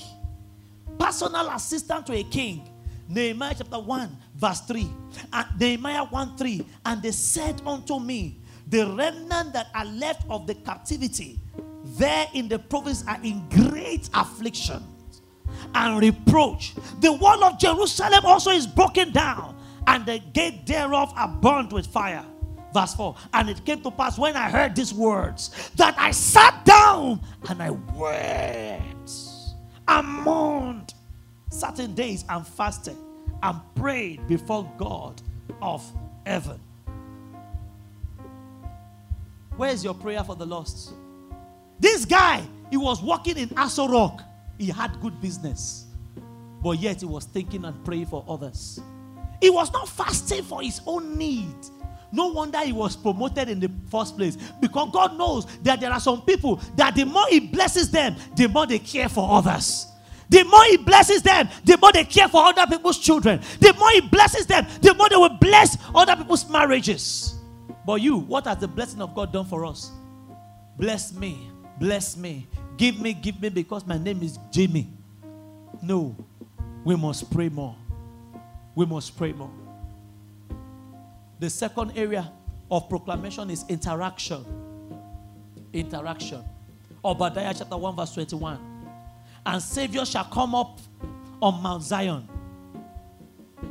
[0.98, 2.68] personal assistant to a king.
[3.09, 4.90] Nehemiah chapter 1, verse 3.
[5.32, 6.66] And Nehemiah 1 3.
[6.84, 11.40] And they said unto me, The remnant that are left of the captivity
[11.96, 14.82] there in the province are in great affliction
[15.74, 16.74] and reproach.
[17.00, 19.56] The wall of Jerusalem also is broken down,
[19.86, 22.24] and the gate thereof are burned with fire.
[22.72, 26.64] Verse 4 And it came to pass when I heard these words that I sat
[26.64, 29.10] down and I wept
[29.88, 30.94] and mourned
[31.50, 32.96] certain days and fasted
[33.42, 35.20] and prayed before God
[35.62, 35.84] of
[36.26, 36.60] heaven.
[39.56, 40.92] Where's your prayer for the lost?
[41.80, 44.22] This guy, he was walking in Aso Rock.
[44.59, 45.86] He had good business.
[46.62, 48.80] But yet he was thinking and praying for others.
[49.40, 51.54] He was not fasting for his own need.
[52.11, 54.36] No wonder he was promoted in the first place.
[54.61, 58.48] Because God knows that there are some people that the more he blesses them, the
[58.48, 59.86] more they care for others.
[60.30, 63.40] The more he blesses them, the more they care for other people's children.
[63.61, 67.34] The more he blesses them, the more they will bless other people's marriages.
[67.86, 69.90] But you, what has the blessing of God done for us?
[70.76, 72.46] Bless me, bless me,
[72.79, 74.89] give me, give me, because my name is Jimmy.
[75.83, 76.16] No,
[76.85, 77.76] we must pray more.
[78.74, 79.51] We must pray more.
[81.41, 82.33] The second area
[82.70, 84.45] of proclamation is interaction.
[85.72, 86.43] Interaction.
[87.05, 88.59] Obadiah chapter 1, verse 21.
[89.45, 90.81] And Savior shall come up
[91.41, 92.29] on Mount Zion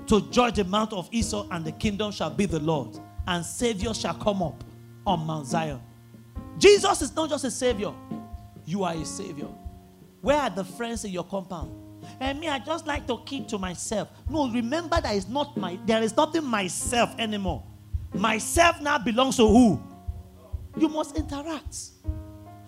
[0.08, 2.98] to judge the mount of Esau, and the kingdom shall be the Lord.
[3.28, 4.64] And Savior shall come up
[5.06, 5.82] on Mount Zion.
[6.58, 7.94] Jesus is not just a Savior,
[8.68, 9.48] you are a Savior.
[10.22, 11.72] Where are the friends in your compound?
[12.20, 14.10] And me, I just like to keep to myself.
[14.30, 17.64] No, remember that is not my there is nothing myself anymore.
[18.14, 19.82] Myself now belongs to who?
[20.78, 21.78] You must interact.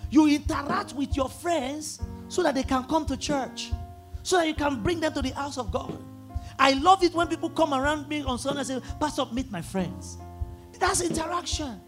[0.10, 3.72] You interact with your friends so that they can come to church,
[4.24, 5.98] so that you can bring them to the house of God.
[6.58, 9.62] I love it when people come around me on Sunday and say, Pastor, meet my
[9.62, 10.18] friends.
[10.80, 11.80] That's interaction.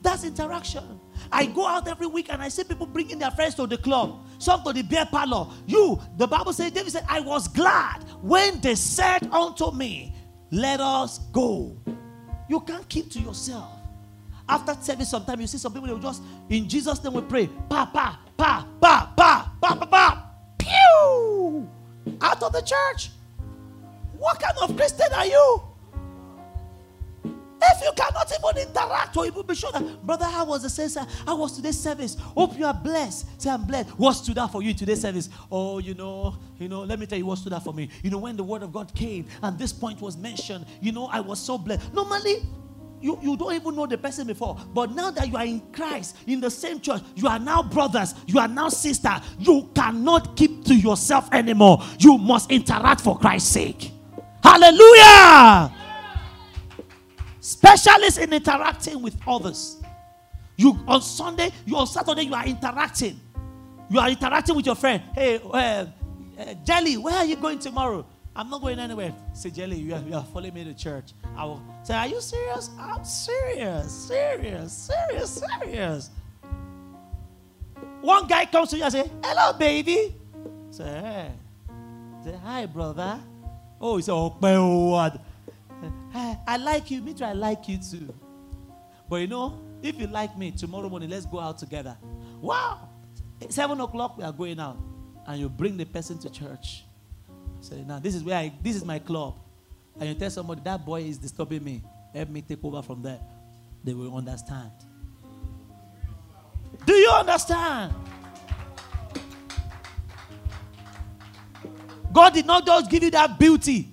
[0.00, 1.00] That's interaction.
[1.32, 4.26] I go out every week and I see people bringing their friends to the club,
[4.38, 5.48] some to the beer parlor.
[5.66, 10.14] You, the Bible says, David said, I was glad when they said unto me,
[10.50, 11.76] Let us go.
[12.48, 13.72] You can't keep to yourself.
[14.48, 17.48] After service, sometimes you see some people, they will just, in Jesus' name, we pray,
[17.68, 20.24] pa, pa, pa, pa, pa, pa, pa, pa,
[20.56, 21.68] pew,
[22.22, 23.10] out of the church.
[24.16, 25.62] What kind of Christian are you?
[27.60, 30.96] If you cannot even interact or even be sure that, brother, how was the service?
[31.26, 32.16] How was today's service?
[32.18, 33.40] Hope you are blessed.
[33.40, 33.90] Say, I'm blessed.
[33.90, 35.28] What stood out for you today's service?
[35.50, 37.88] Oh, you know, you know, let me tell you what stood out for me.
[38.02, 41.06] You know, when the word of God came and this point was mentioned, you know,
[41.06, 41.92] I was so blessed.
[41.92, 42.42] Normally,
[43.00, 44.56] you, you don't even know the person before.
[44.74, 48.14] But now that you are in Christ, in the same church, you are now brothers,
[48.26, 49.20] you are now sister.
[49.38, 51.82] You cannot keep to yourself anymore.
[51.98, 53.92] You must interact for Christ's sake.
[54.42, 55.74] Hallelujah!
[57.48, 59.80] Specialists in interacting with others.
[60.58, 63.18] You on Sunday, you on Saturday, you are interacting.
[63.88, 65.02] You are interacting with your friend.
[65.14, 65.86] Hey, uh, uh,
[66.62, 68.04] Jelly, where are you going tomorrow?
[68.36, 69.14] I'm not going anywhere.
[69.32, 71.14] Say, Jelly, you are, you are following me to church.
[71.34, 72.68] I will say, Are you serious?
[72.78, 76.10] I'm serious, serious, serious, serious.
[78.02, 80.14] One guy comes to you and say, Hello, baby.
[80.70, 81.30] Say, hey.
[82.24, 83.18] Say, Hi, brother.
[83.80, 84.36] Oh, he said, Oh,
[86.14, 87.02] I like you.
[87.02, 88.14] Me too, I like you too.
[89.08, 91.96] But you know, if you like me, tomorrow morning, let's go out together.
[92.40, 92.88] Wow.
[93.48, 94.78] Seven o'clock, we are going out.
[95.26, 96.84] And you bring the person to church.
[97.60, 99.36] Say, now this is where I this is my club.
[99.98, 101.82] And you tell somebody that boy is disturbing me.
[102.14, 103.20] Help me take over from there.
[103.84, 104.70] They will understand.
[106.86, 107.94] Do you understand?
[112.12, 113.92] God did not just give you that beauty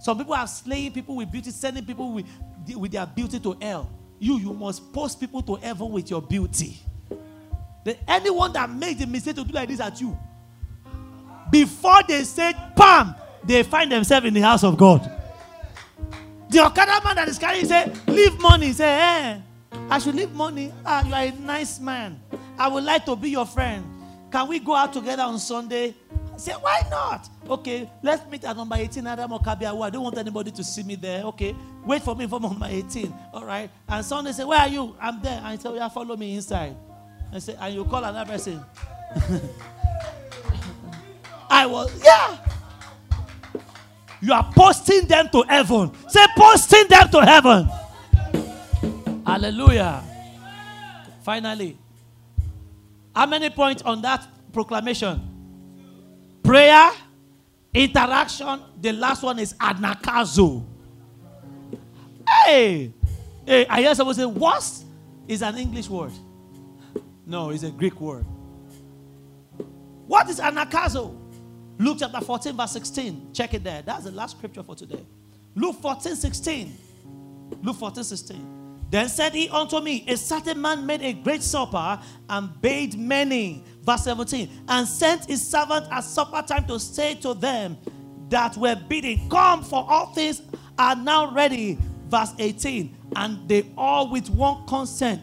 [0.00, 2.26] some people are slaying people with beauty, sending people with,
[2.74, 3.90] with their beauty to hell.
[4.18, 6.78] You, you must post people to heaven with your beauty.
[7.84, 10.16] The, anyone that makes the mistake to do like this at you,
[11.50, 15.10] before they say "Pam," they find themselves in the house of God.
[16.48, 19.38] The Okada man that is carrying say, "Leave money." Say, "Eh,
[19.88, 22.20] I should leave money." Ah, you are a nice man.
[22.58, 23.84] I would like to be your friend.
[24.30, 25.94] Can we go out together on Sunday?
[26.40, 27.28] Say, why not?
[27.50, 29.86] Okay, let's meet at number 18 Adam Okabiawa.
[29.86, 31.22] I don't want anybody to see me there.
[31.24, 33.12] Okay, wait for me for number 18.
[33.34, 33.70] All right.
[33.86, 34.96] And Sunday say, Where are you?
[34.98, 35.36] I'm there.
[35.36, 36.74] And I say, Yeah, follow me inside.
[37.30, 38.64] I say, and you call another person.
[41.50, 42.38] I was, yeah.
[44.22, 45.92] You are posting them to heaven.
[46.08, 47.68] Say, posting them to heaven.
[49.26, 50.02] Hallelujah.
[51.22, 51.76] Finally,
[53.14, 55.29] how many points on that proclamation?
[56.42, 56.90] Prayer,
[57.74, 58.60] interaction.
[58.80, 60.64] The last one is anakazo.
[62.26, 62.92] Hey,
[63.46, 64.64] hey, I hear someone say, "What
[65.28, 66.12] is an English word?"
[67.26, 68.26] No, it's a Greek word.
[70.06, 71.16] What is anakazo?
[71.78, 73.32] Luke chapter 14, verse 16.
[73.32, 73.82] Check it there.
[73.82, 75.06] That's the last scripture for today.
[75.54, 76.76] Luke 14, 16.
[77.62, 78.60] Luke 14, 16.
[78.90, 83.64] Then said he unto me, A certain man made a great supper and bade many.
[83.90, 84.48] Verse 17.
[84.68, 87.76] And sent his servant at supper time to say to them,
[88.28, 90.42] that were bidding, Come, for all things
[90.78, 91.76] are now ready.
[92.08, 92.96] Verse 18.
[93.16, 95.20] And they all with one consent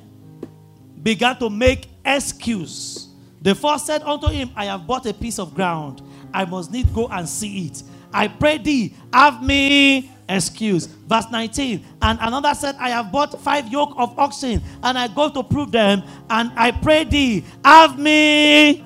[1.01, 3.07] began to make excuse.
[3.41, 6.01] The first said unto him, I have bought a piece of ground.
[6.33, 7.83] I must need go and see it.
[8.13, 10.89] I pray thee, have me excuse.
[11.07, 11.83] Verse 19.
[12.01, 15.71] And another said, I have bought five yoke of oxen, and I go to prove
[15.71, 18.83] them, and I pray thee, have me.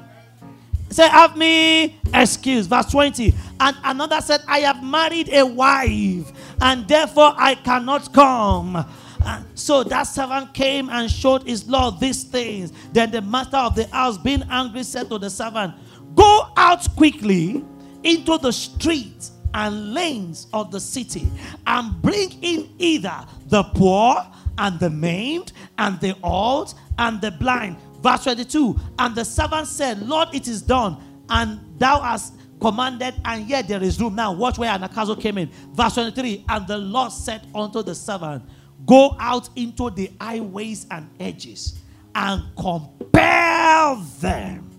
[0.89, 2.67] Say, have me excuse.
[2.67, 3.33] Verse 20.
[3.59, 8.85] And another said, I have married a wife, and therefore I cannot come.
[9.23, 12.73] And so that servant came and showed his Lord these things.
[12.91, 15.73] Then the master of the house, being angry, said to the servant,
[16.13, 17.63] Go out quickly
[18.03, 21.27] into the streets and lanes of the city
[21.67, 24.15] and bring in either the poor
[24.57, 27.77] and the maimed and the old and the blind.
[28.01, 30.97] Verse 22 And the servant said, Lord, it is done,
[31.29, 34.15] and thou hast commanded, and yet there is room.
[34.15, 35.49] Now, watch where Anagkazo came in.
[35.73, 38.43] Verse 23 And the Lord said unto the servant,
[38.85, 41.79] Go out into the highways and edges
[42.15, 44.69] and compel them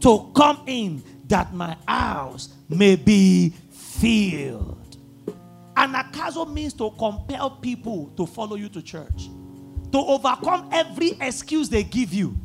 [0.00, 3.54] to come in that my house may be
[4.00, 4.96] filled.
[5.76, 9.30] Anagkazo means to compel people to follow you to church,
[9.92, 12.36] to overcome every excuse they give you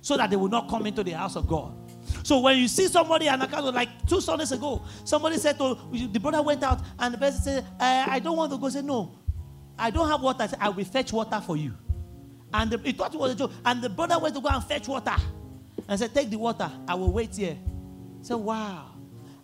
[0.00, 1.74] so that they will not come into the house of God.
[2.22, 5.78] So when you see somebody Anagkazo, like two Sundays ago, somebody said to
[6.12, 8.68] the brother went out and the person said, I, I don't want to go.
[8.68, 9.18] Say, no,
[9.78, 10.42] I don't have water.
[10.42, 11.74] I said, I will fetch water for you.
[12.52, 13.52] And the, he thought it was a joke.
[13.64, 15.16] And the brother went to go and fetch water.
[15.88, 16.70] And said, Take the water.
[16.86, 17.58] I will wait here.
[18.22, 18.93] Said, Wow.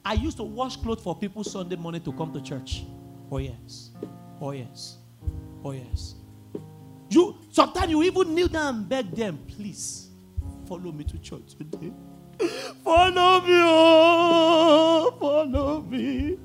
[0.04, 2.84] I used to wash clothes for people Sunday morning to come to church.
[3.30, 3.90] Oh, yes.
[4.40, 4.98] Oh, yes.
[5.64, 6.14] Oh, yes.
[7.10, 10.08] You sometimes you even kneel down and beg them, please
[10.66, 11.92] follow me to church today.
[12.84, 16.38] Follow me, oh, follow me.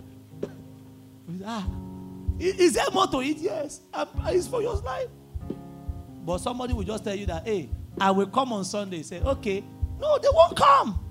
[1.46, 1.66] Ah,
[2.38, 3.38] is there more to it?
[3.38, 3.80] Yes.
[4.26, 5.08] It's for your life.
[6.26, 7.70] But somebody will just tell you that, hey,
[8.02, 9.04] I will come on Sunday.
[9.04, 9.64] Say, okay.
[10.00, 11.05] No, they won't come.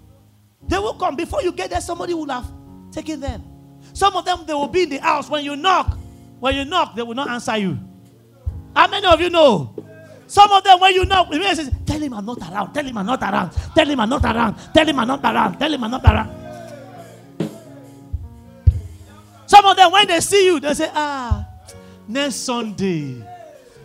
[0.69, 1.17] They will come.
[1.17, 2.51] Before you get there, somebody will have
[2.91, 3.43] taken them.
[3.93, 5.29] Some of them, they will be in the house.
[5.29, 5.99] When you knock,
[6.41, 7.79] when you knock, they will not answer you.
[8.75, 9.75] How many of you know?
[10.27, 12.73] Some of them, when you knock, the says, tell him I'm not around.
[12.73, 13.51] Tell him I'm not around.
[13.75, 14.57] Tell him I'm not around.
[14.73, 15.59] Tell him I'm not around.
[15.59, 16.45] Tell him I'm not around.
[19.47, 21.47] Some of them, when they see you, they say, ah,
[22.09, 23.23] next Sunday.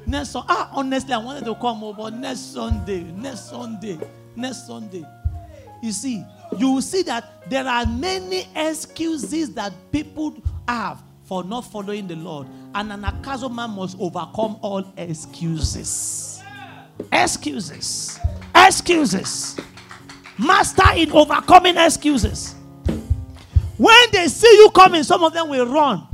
[0.08, 0.48] Next Sunday.
[0.50, 3.04] Ah, honestly, I wanted to come over next Sunday.
[3.04, 4.00] Next Sunday.
[4.36, 5.06] Next Sunday.
[5.84, 6.26] You see,
[6.58, 10.36] you will see that there are many excuses that people
[10.68, 12.48] have for not following the Lord.
[12.74, 16.42] And an Anagkazo man must overcome all excuses.
[17.12, 18.20] Excuses.
[18.56, 19.60] Excuses.
[20.38, 22.56] Master in overcoming excuses.
[23.78, 26.08] When they see you coming, some of them will run.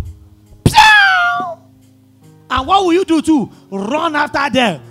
[2.49, 3.51] And what will you do too?
[3.71, 4.81] Run after them.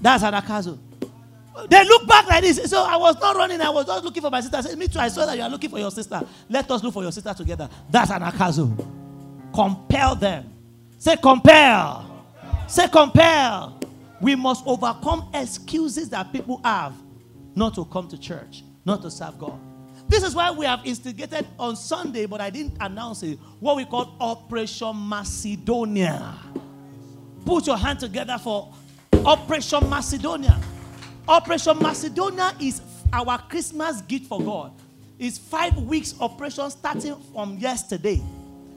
[0.00, 0.78] That's Anagkazo.
[1.68, 2.70] They look back like this.
[2.70, 4.56] So I was not running, I was just looking for my sister.
[4.56, 6.20] I said, Me too, I saw that you are looking for your sister.
[6.48, 7.68] Let us look for your sister together.
[7.90, 8.86] That's Anagkazo.
[9.54, 10.52] Compel them.
[10.98, 12.02] Say, compel.
[12.02, 12.68] compel.
[12.68, 13.80] Say, compel.
[14.20, 16.94] We must overcome excuses that people have
[17.54, 19.60] not to come to church not to serve God.
[20.08, 23.84] This is why we have instigated on Sunday, but I didn't announce it, what we
[23.84, 26.34] call Operation Macedonia.
[27.44, 28.72] Put your hand together for
[29.24, 30.58] Operation Macedonia.
[31.28, 32.80] Operation Macedonia is
[33.12, 34.72] our Christmas gift for God.
[35.18, 38.22] It's five weeks operation starting from yesterday.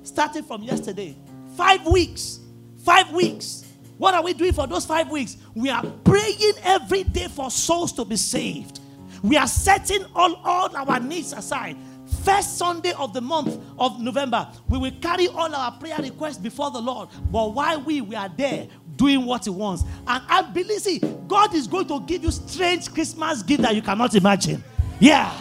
[0.03, 1.15] Starting from yesterday.
[1.55, 2.39] Five weeks.
[2.83, 3.65] Five weeks.
[3.97, 5.37] What are we doing for those five weeks?
[5.55, 8.81] We are praying every day for souls to be saved.
[9.23, 11.77] We are setting all, all our needs aside.
[12.23, 16.69] First Sunday of the month of November, we will carry all our prayer requests before
[16.69, 17.07] the Lord.
[17.31, 18.67] But while we, we are there
[19.01, 19.83] doing what He wants.
[20.05, 23.81] And I believe, see, God is going to give you strange Christmas gift that you
[23.81, 24.63] cannot imagine.
[24.99, 25.33] Yeah.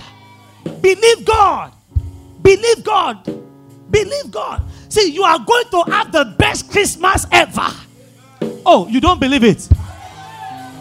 [0.80, 1.70] Believe God.
[2.40, 3.22] Believe God.
[3.90, 4.62] Believe God.
[4.88, 7.68] See, you are going to have the best Christmas ever.
[8.64, 9.60] Oh, you don't believe it?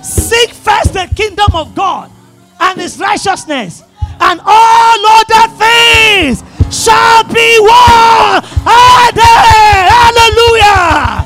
[0.01, 2.09] Seek first the kingdom of God
[2.61, 3.83] and his righteousness,
[4.21, 7.59] and all other things shall be
[8.65, 9.19] added.
[9.91, 11.18] Hallelujah.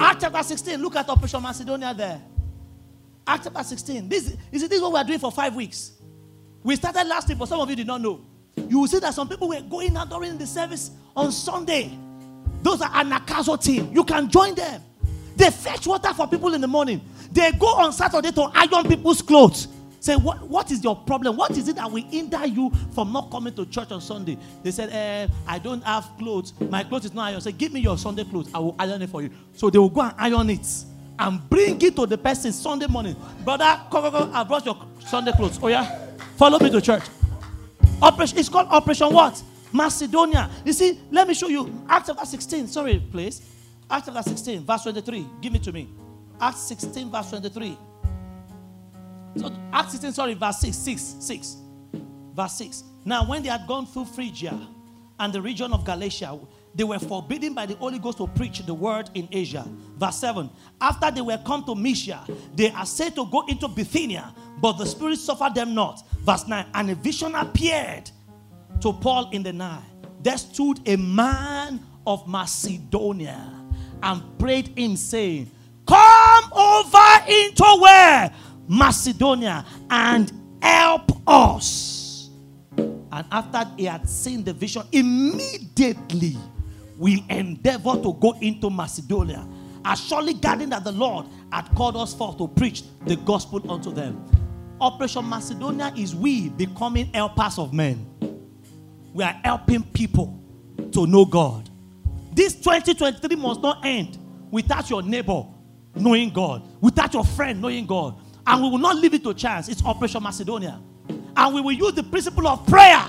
[0.00, 0.80] Acts chapter 16.
[0.80, 2.20] Look at Operation Macedonia there.
[3.26, 4.08] Acts chapter 16.
[4.08, 5.92] This is this is what we are doing for five weeks.
[6.62, 8.20] We started last week, but some of you did not know.
[8.68, 11.96] You will see that some people were going out during the service on Sunday.
[12.62, 13.90] Those are Anagkazo team.
[13.92, 14.82] You can join them.
[15.36, 17.00] They fetch water for people in the morning.
[17.30, 19.68] They go on Saturday to iron people's clothes.
[20.00, 21.36] Say, what, what is your problem?
[21.36, 24.38] What is it that will hinder you from not coming to church on Sunday?
[24.62, 26.52] They said, eh, I don't have clothes.
[26.60, 27.40] My clothes is not iron.
[27.40, 28.50] Say, give me your Sunday clothes.
[28.54, 29.30] I will iron it for you.
[29.54, 30.66] So they will go and iron it
[31.18, 33.16] and bring it to the person Sunday morning.
[33.44, 34.30] Brother, come, come.
[34.32, 35.58] I brought your Sunday clothes.
[35.60, 36.06] Oh, yeah?
[36.36, 37.02] Follow me to church.
[38.00, 39.42] Operation, it's called Operation what?
[39.72, 40.48] Macedonia.
[40.64, 41.84] You see, let me show you.
[41.88, 42.68] Acts chapter 16.
[42.68, 43.42] Sorry, please.
[43.90, 45.26] Acts chapter 16, verse 23.
[45.40, 45.88] Give it to me.
[46.40, 47.76] Acts 16, verse 23.
[49.36, 51.56] So Acts 16, sorry, verse 6, 6, 6.
[52.34, 52.84] Verse 6.
[53.04, 54.58] Now, when they had gone through Phrygia
[55.18, 56.38] and the region of Galatia,
[56.74, 59.66] they were forbidden by the Holy Ghost to preach the word in Asia.
[59.96, 60.48] Verse 7.
[60.80, 62.24] After they were come to Mysia,
[62.54, 66.06] they are said to go into Bithynia, but the Spirit suffered them not.
[66.20, 66.66] Verse 9.
[66.74, 68.10] And a vision appeared
[68.80, 69.82] to Paul in the night.
[70.22, 73.52] There stood a man of Macedonia
[74.02, 75.50] and prayed him, saying,
[75.86, 78.32] Come over into where?
[78.68, 82.30] Macedonia and help us.
[82.76, 86.36] And after he had seen the vision, immediately
[86.98, 89.46] we endeavored to go into Macedonia,
[89.84, 93.90] as surely guarding that the Lord had called us forth to preach the gospel unto
[93.92, 94.24] them.
[94.80, 98.06] Operation Macedonia is we becoming helpers of men.
[99.14, 100.38] We are helping people
[100.92, 101.68] to know God.
[102.32, 104.18] This 2023 must not end
[104.50, 105.44] without your neighbor
[105.94, 108.20] knowing God, without your friend knowing God.
[108.48, 109.68] And we will not leave it to chance.
[109.68, 110.80] It's Operation Macedonia.
[111.36, 113.04] And we will use the principle of prayer,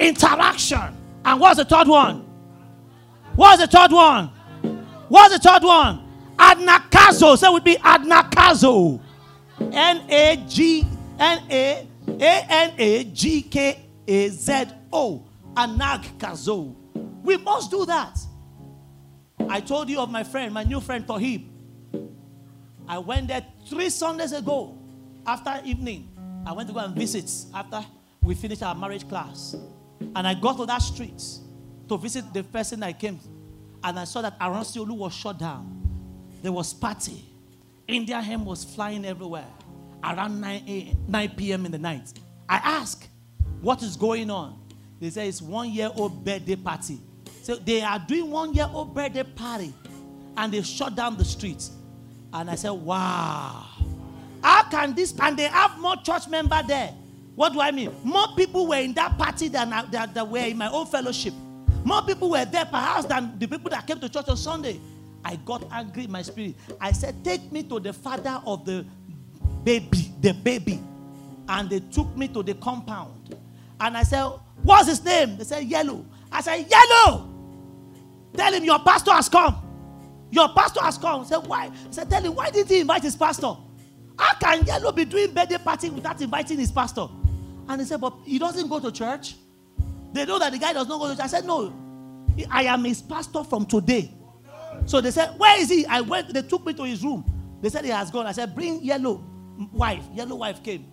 [0.00, 0.82] interaction.
[1.24, 2.26] And what's the third one?
[3.36, 4.26] What's the third one?
[5.08, 6.04] What's the third one?
[6.36, 7.38] Anagkazo.
[7.38, 9.00] Say would be Anagkazo.
[9.72, 10.84] N A G
[11.20, 15.24] N A A N A G K A Z O.
[15.54, 16.74] Anagkazo.
[17.22, 18.18] We must do that.
[19.48, 21.53] I told you of my friend, my new friend Tohib.
[22.88, 24.78] I went there three Sundays ago
[25.26, 26.10] after evening.
[26.46, 27.84] I went to go and visit after
[28.22, 29.56] we finished our marriage class.
[30.14, 31.22] And I got to that street
[31.88, 33.18] to visit the person I came.
[33.82, 35.70] And I saw that Aransiolu was shut down.
[36.42, 37.24] There was party.
[37.86, 39.46] Indian hemp was flying everywhere
[40.02, 41.66] around 9, a, 9 p.m.
[41.66, 42.12] in the night.
[42.48, 43.08] I asked,
[43.60, 44.60] what is going on?
[45.00, 46.98] They say it's one year old birthday party.
[47.42, 49.72] So they are doing one year old birthday party
[50.36, 51.70] and they shut down the streets.
[52.34, 53.64] And I said, wow.
[54.42, 55.14] How can this?
[55.20, 56.92] And they have more church member there.
[57.36, 57.92] What do I mean?
[58.02, 61.32] More people were in that party than I- that, were in my own fellowship.
[61.84, 64.80] More people were there perhaps than the people that came to church on Sunday.
[65.24, 66.56] I got angry in my spirit.
[66.80, 68.84] I said, Take me to the father of the
[69.62, 70.80] baby, the baby.
[71.48, 73.36] And they took me to the compound.
[73.80, 74.26] And I said,
[74.62, 75.36] What's his name?
[75.38, 76.04] They said, Yellow.
[76.32, 77.28] I said, Yellow.
[78.36, 79.63] Tell him your pastor has come.
[80.34, 81.24] Your pastor has come.
[81.24, 81.66] Said, Why?
[81.66, 83.54] I said, Tell him, why didn't he invite his pastor?
[84.18, 87.06] How can Yellow be doing birthday party without inviting his pastor?
[87.68, 89.36] And he said, But he doesn't go to church.
[90.12, 91.24] They know that the guy does not go to church.
[91.24, 91.72] I said, No.
[92.50, 94.10] I am his pastor from today.
[94.86, 95.86] So they said, Where is he?
[95.86, 97.24] I went, they took me to his room.
[97.62, 98.26] They said he has gone.
[98.26, 99.24] I said, Bring yellow
[99.72, 100.02] wife.
[100.12, 100.84] Yellow wife came.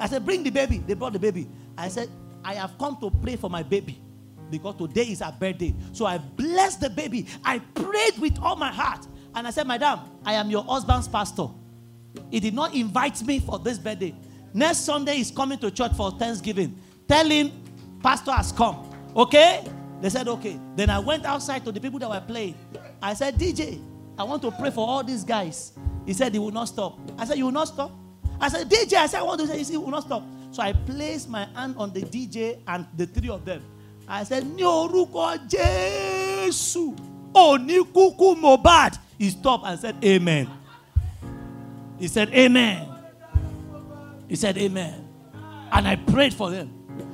[0.00, 0.78] I said, Bring the baby.
[0.78, 1.46] They brought the baby.
[1.78, 2.08] I said,
[2.44, 4.00] I have come to pray for my baby
[4.50, 5.74] because today is her birthday.
[5.92, 7.26] So I blessed the baby.
[7.44, 9.06] I prayed with all my heart.
[9.34, 11.48] And I said, Madam, I am your husband's pastor.
[12.30, 14.14] He did not invite me for this birthday.
[14.52, 16.78] Next Sunday, he's coming to church for Thanksgiving.
[17.08, 17.50] Tell him,
[18.02, 18.88] Pastor has come.
[19.16, 19.64] Okay?
[20.00, 20.60] They said, Okay.
[20.76, 22.54] Then I went outside to the people that were playing.
[23.02, 23.82] I said, DJ,
[24.16, 25.72] I want to pray for all these guys.
[26.06, 26.98] He said, He will not stop.
[27.18, 27.90] I said, You will not stop?
[28.40, 30.22] I said, DJ, I said, I want to say, He will not stop.
[30.50, 33.64] So I placed my hand on the DJ and the three of them.
[34.08, 36.94] I said, Ní orúkọ Jésù,
[37.32, 38.98] òní kúkú Mohbad.
[39.18, 40.48] He stopped and said, Amen.
[41.98, 42.88] He said, Amen.
[44.28, 45.08] He said, Amen.
[45.72, 46.70] And I prayed for them.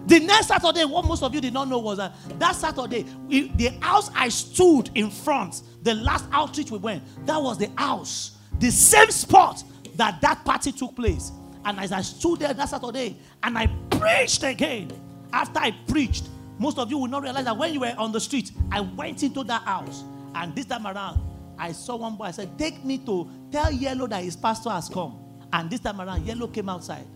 [0.07, 3.49] The next Saturday, what most of you did not know was that that Saturday, we,
[3.53, 8.33] the house I stood in front, the last outreach we went, that was the house,
[8.59, 9.63] the same spot
[9.95, 11.31] that that party took place.
[11.65, 14.91] And as I stood there that Saturday and I preached again,
[15.33, 16.25] after I preached,
[16.61, 19.23] most of you will not realize that when you were on the street, I went
[19.23, 20.05] into that house.
[20.35, 21.19] And this time around,
[21.59, 22.25] I saw one boy.
[22.25, 25.19] I said, Take me to tell Yellow that his pastor has come.
[25.55, 27.07] And this time around, Yellow came outside.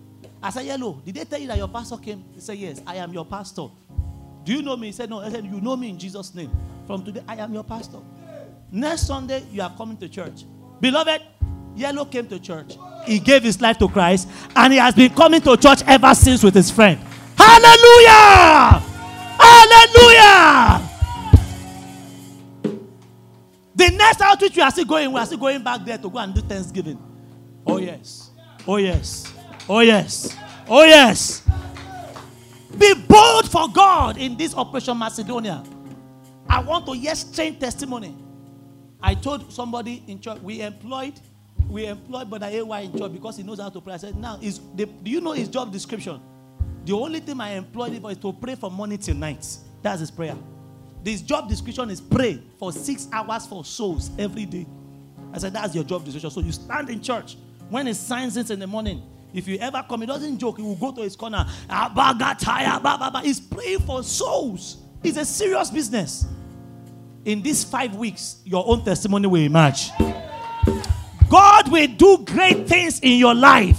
[0.43, 2.25] I said, Yellow, did they tell you that your pastor came?
[2.33, 3.67] He said, Yes, I am your pastor.
[4.45, 4.87] Do you know me?
[4.87, 5.21] He said, No.
[5.21, 6.51] I said, You know me in Jesus' name.
[6.87, 7.99] From today, I am your pastor.
[8.73, 10.45] Next Sunday, you are coming to church.
[10.81, 11.21] Beloved,
[11.77, 12.77] Yellow came to church.
[13.05, 14.27] He gave his life to Christ,
[14.57, 16.99] and he has been coming to church ever since with his friend.
[17.37, 18.84] Hallelujah!
[19.75, 20.89] Hallelujah!
[23.75, 26.19] The next outreach we are still going, we are still going back there to go
[26.19, 26.99] and do Thanksgiving.
[27.67, 28.31] Oh, yes.
[28.67, 29.33] Oh, yes.
[29.69, 30.37] Oh, yes.
[30.69, 31.43] Oh, yes.
[32.79, 35.65] Be bold for God in this Operation Macedonia.
[36.49, 38.17] I want to hear strange testimony.
[39.03, 41.15] I told somebody in church, we employed,
[41.69, 43.95] we employed Brother AY in church because he knows how to pray.
[43.95, 46.21] I said, now, is the, do you know his job description?
[46.85, 49.47] The only thing I employed him for is to pray from morning till night.
[49.83, 50.37] That's his prayer.
[51.03, 54.67] This job description is pray for six hours for souls every day.
[55.33, 56.31] I said, that's your job description.
[56.31, 57.37] So you stand in church.
[57.69, 59.03] When he signs it in the morning,
[59.33, 60.59] if you ever come, he doesn't joke.
[60.59, 61.45] He will go to his corner.
[63.23, 64.77] He's praying for souls.
[65.03, 66.27] It's a serious business.
[67.25, 69.91] In these five weeks, your own testimony will emerge.
[71.29, 73.79] God will do great things in your life.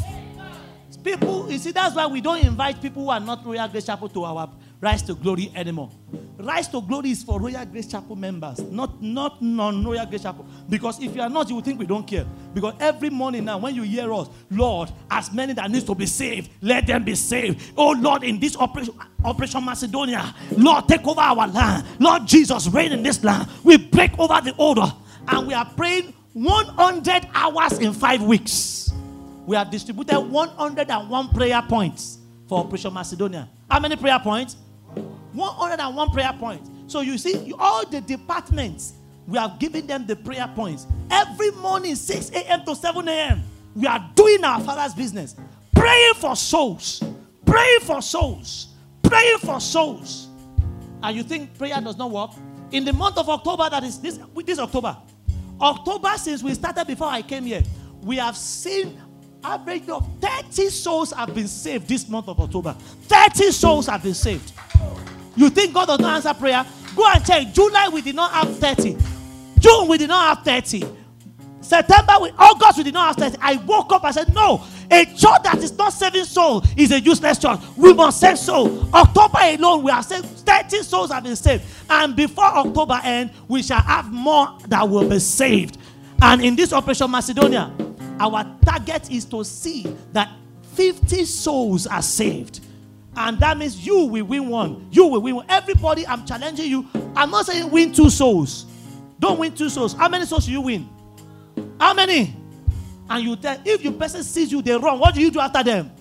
[1.06, 4.10] People, you see, that's why we don't invite people who are not Royal Grace Chapel
[4.10, 4.50] to our
[4.82, 5.92] Rise to Glory anymore.
[6.40, 10.48] Rise to Glory is for Royal Grace Chapel members, not, not non-Royal Grace Chapel.
[10.68, 12.26] Because if you are not, you will think we don't care.
[12.56, 16.08] Because every morning now, when you hear us, Lord, as many that needs to be
[16.08, 17.74] saved, let them be saved.
[17.78, 21.86] Oh Lord, in this operation, Operation Macedonia, Lord, take over our land.
[22.00, 23.48] Lord Jesus, reign in this land.
[23.64, 24.92] We break over the order.
[25.28, 28.92] And we are praying 100 hours in five weeks.
[29.46, 32.18] We have distributed 101 prayer points
[32.48, 33.48] for Operation Macedonia.
[33.70, 34.58] How many prayer points?
[35.34, 36.70] 101 prayer points.
[36.88, 38.94] So you see, all the departments,
[39.28, 40.88] we have given them the prayer points.
[41.12, 42.66] Every morning, 6 a.m.
[42.66, 43.44] to 7 a.m.,
[43.76, 45.36] we are doing our Father's business.
[45.76, 47.04] Praying for souls.
[47.46, 48.68] Praying for souls.
[49.04, 50.28] Praying for souls.
[51.04, 52.32] And you think prayer does not work?
[52.72, 54.98] In the month of October, that is this, this October,
[55.62, 57.64] October, since we started before I came here,
[58.02, 59.00] we have seen
[59.46, 62.74] average of 30 souls have been saved this month of October.
[62.74, 64.52] 30 souls have been saved.
[65.36, 66.66] You think God does not answer prayer?
[66.96, 67.54] Go and check.
[67.54, 68.98] July, we did not have 30.
[69.60, 70.84] June, we did not have 30.
[71.62, 73.38] September, we, August, we did not have 30.
[73.42, 77.00] I woke up, I said, No, a church that is not saving soul is a
[77.00, 77.60] useless church.
[77.76, 78.88] We must save soul.
[78.94, 80.26] October alone, we are saved.
[80.26, 81.64] 30 souls have been saved.
[81.90, 85.78] And before October end, we shall have more that will be saved.
[86.22, 87.74] And in this Operation Macedonia,
[88.20, 89.84] our target is to see
[90.14, 90.30] that
[90.74, 92.62] 50 souls are saved.
[93.16, 94.88] And that means you will win one.
[94.92, 95.46] You will win one.
[95.48, 96.88] Everybody, I'm challenging you.
[97.16, 98.66] I'm not saying win two souls.
[99.20, 99.94] Don't win two souls.
[99.94, 100.90] How many souls do you win?
[101.80, 102.36] How many?
[103.10, 105.00] And you tell, if your person sees you, they run.
[105.00, 105.92] What do you do after them?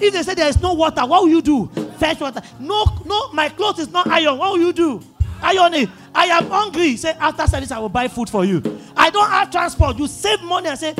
[0.00, 1.66] If they say there is no water, what will you do?
[1.98, 2.40] Fetch water.
[2.60, 4.38] No, no, my clothes is not iron.
[4.38, 5.02] What will you do?
[5.42, 5.88] Iron it.
[6.18, 6.96] I am hungry.
[6.96, 8.60] Say, after service, I will buy food for you.
[8.96, 9.96] I don't have transport.
[9.98, 10.92] You save money and say,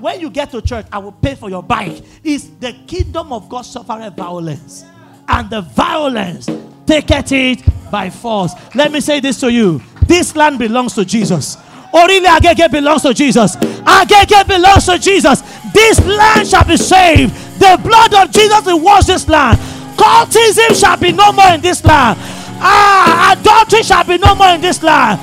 [0.00, 2.02] when you get to church, I will pay for your bike.
[2.24, 4.84] Is the kingdom of God suffering violence?
[5.28, 6.50] And the violence
[6.86, 8.52] taketh it by force.
[8.74, 9.80] Let me say this to you.
[10.08, 11.56] This land belongs to Jesus.
[11.92, 13.54] Orile Agege belongs to Jesus.
[13.54, 15.40] Agege belongs to Jesus.
[15.72, 17.32] This land shall be saved.
[17.60, 19.56] The blood of Jesus will wash this land.
[19.96, 22.18] Cultism shall be no more in this land.
[22.60, 25.20] Ah, adultery shall be no more in this land.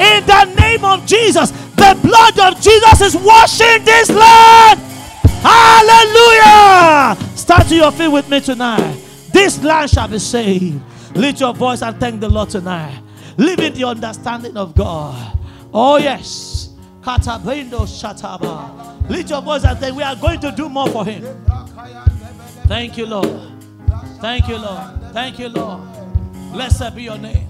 [0.00, 4.80] In the name of Jesus, the blood of Jesus is washing this land.
[5.42, 7.16] Hallelujah.
[7.36, 8.96] Start to your feet with me tonight.
[9.32, 10.80] This land shall be saved.
[11.14, 13.00] Lift your voice and thank the Lord tonight.
[13.36, 15.38] Live in the understanding of God.
[15.72, 16.70] Oh, yes.
[17.00, 19.08] Katabindo Shataba.
[19.08, 19.96] Lift your voice and thank.
[19.96, 21.22] We are going to do more for Him.
[22.66, 23.40] Thank you, Lord.
[24.20, 25.12] Thank you, Lord.
[25.12, 25.82] Thank you, Lord.
[26.52, 27.48] Blessed be your name.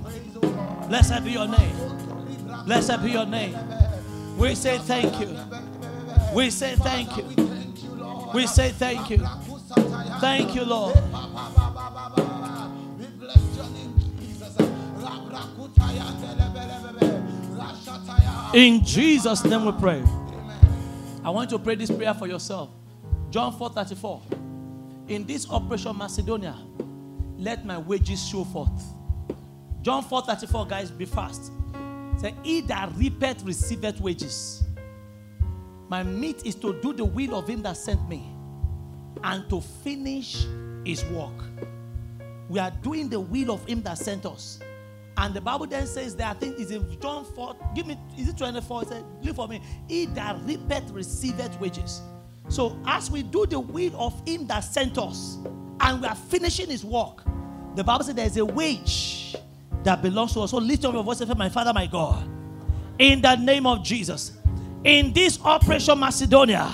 [0.88, 1.76] Blessed be your name.
[2.66, 3.56] Blessed be your name.
[4.38, 5.36] We say thank you.
[6.32, 7.24] We say thank you.
[8.32, 9.18] We say thank you.
[10.20, 10.96] Thank you, Lord.
[18.54, 20.04] In Jesus' name we pray.
[21.24, 22.70] I want you to pray this prayer for yourself.
[23.30, 24.22] John 4 34.
[25.08, 26.56] In this operation Macedonia,
[27.42, 28.82] let my wages show forth.
[29.82, 31.52] John 4 34, guys, be fast.
[32.18, 34.62] Say, He that reapeth receiveth wages.
[35.88, 38.26] My meat is to do the will of him that sent me
[39.22, 40.46] and to finish
[40.86, 41.34] his work.
[42.48, 44.58] We are doing the will of him that sent us.
[45.18, 47.56] And the Bible then says that I think it's in John 4.
[47.74, 48.82] Give me, is it 24?
[48.82, 49.60] It said, Leave for me.
[49.86, 52.00] He that reapeth receiveth wages.
[52.48, 55.38] So as we do the will of him that sent us,
[55.80, 57.22] and we are finishing his work,
[57.74, 59.36] the Bible says there's a wage
[59.84, 60.50] that belongs to us.
[60.50, 62.28] So lift up your voice and say, My Father, my God,
[62.98, 64.32] in the name of Jesus,
[64.84, 66.70] in this Operation Macedonia,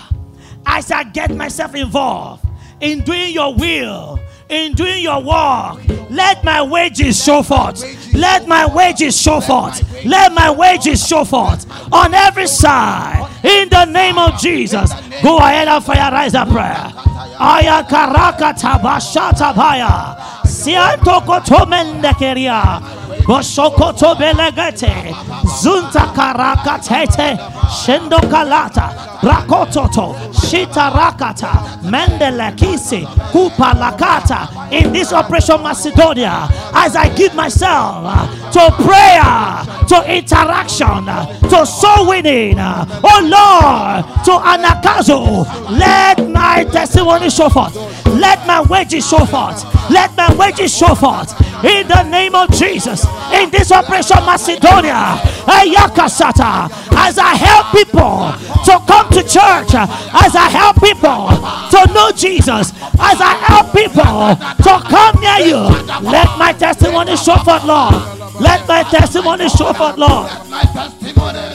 [0.66, 2.44] I shall get myself involved
[2.80, 5.97] in doing your will, in doing your work.
[6.10, 7.82] Let my wages show forth.
[8.14, 9.82] Let my wages show forth.
[10.04, 13.28] Let my wages show forth on every side.
[13.44, 14.90] In the name of Jesus.
[15.22, 16.92] Go ahead and fire rise a prayer.
[17.38, 20.16] Aya karaka tabashata baya.
[20.44, 22.80] Sianto kotomende keria.
[23.28, 25.14] Boshokoto belegete.
[25.60, 27.36] Zunta karaka tete.
[27.68, 28.88] Shendo kalata.
[29.20, 30.14] Rakototo.
[30.32, 31.52] Shita rakata.
[31.82, 33.06] Mendele kisi.
[33.30, 34.72] Kupa lakata.
[34.72, 41.04] In this operation Macedonia, as I give myself to prayer, to interaction,
[41.50, 45.44] to soul winning, oh Lord, to Anagkazo,
[45.78, 47.76] let my testimony show forth.
[48.06, 49.64] Let my wages show forth.
[49.90, 51.34] Let my wages show forth.
[51.64, 53.04] In the name of Jesus.
[53.32, 55.18] In this operation Macedonia.
[55.46, 56.70] Ayakasata.
[56.94, 58.30] As I help people
[58.64, 59.74] to come to church.
[59.74, 61.28] As I help people
[61.74, 62.72] to know Jesus.
[63.00, 65.62] As I help people to come near you.
[66.02, 67.94] Let my testimony show forth, Lord.
[68.40, 70.30] Let my testimony show forth, Lord.
[70.30, 71.48] Let my testimony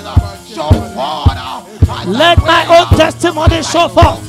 [0.43, 1.23] show forth.
[2.05, 4.19] Let my own testimony show forth.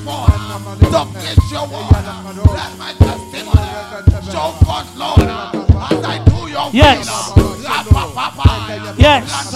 [6.74, 7.06] Yes.
[8.98, 9.54] Yes.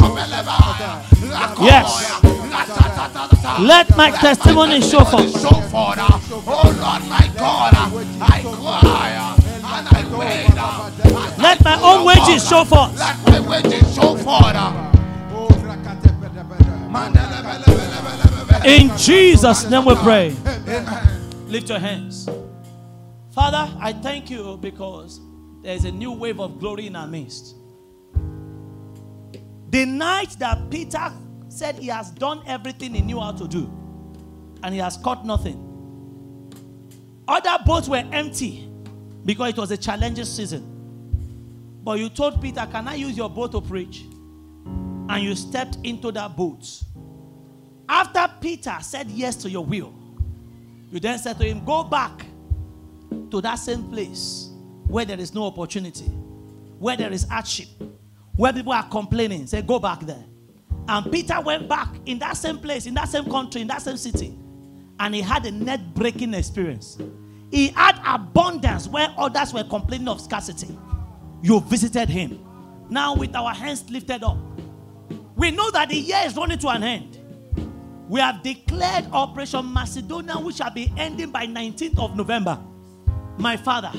[1.61, 2.23] Yes.
[3.59, 5.35] Let my testimony show forth.
[5.45, 5.83] Oh
[6.47, 7.75] Lord, my God.
[8.21, 9.11] I cry
[9.75, 10.47] and I wait.
[11.39, 12.97] Let my own wages show forth.
[12.97, 14.55] Let my wages show forth.
[18.65, 20.37] In Jesus' name we pray.
[21.49, 22.29] Lift your hands.
[23.33, 25.21] Father, I thank you because
[25.69, 27.55] there's a new wave of glory in our midst.
[29.69, 31.13] The night that Peter
[31.51, 33.71] said he has done everything he knew how to do,
[34.63, 35.67] and he has caught nothing.
[37.29, 38.67] Other boats were empty
[39.27, 41.81] because it was a challenging season.
[41.85, 44.05] But you told Peter, Can I use your boat to preach?
[45.11, 46.83] And you stepped into that boat.
[47.87, 49.93] After Peter said yes to your will,
[50.91, 52.25] you then said to him, Go back
[53.31, 54.48] to that same place
[54.89, 56.07] where there is no opportunity,
[56.79, 57.69] where there is hardship,
[58.37, 59.47] where people are complaining.
[59.47, 60.25] Say, Go back there.
[60.89, 63.99] And Peter went back in that same place, in that same country, in that same
[63.99, 64.35] city,
[64.99, 66.99] and he had a net breaking experience.
[67.51, 70.77] He had abundance where others were complaining of scarcity.
[71.43, 72.45] You visited him.
[72.91, 74.39] Now, with our hands lifted up,
[75.37, 77.19] we know that the year is running to an end.
[78.09, 82.59] We have declared Operation Macedonia, which shall be ending by 19th of November.
[83.37, 83.93] My father,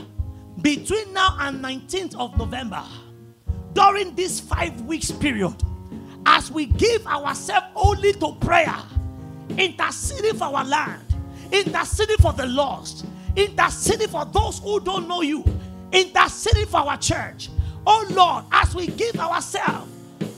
[0.61, 2.83] between now and 19th of November,
[3.73, 5.55] during this five weeks period,
[6.25, 8.75] as we give ourselves only to prayer,
[9.57, 11.15] interceding for our land,
[11.51, 13.05] interceding for the lost,
[13.35, 15.43] interceding for those who don't know you,
[15.91, 17.49] interceding for our church.
[17.85, 19.91] Oh Lord, as we give ourselves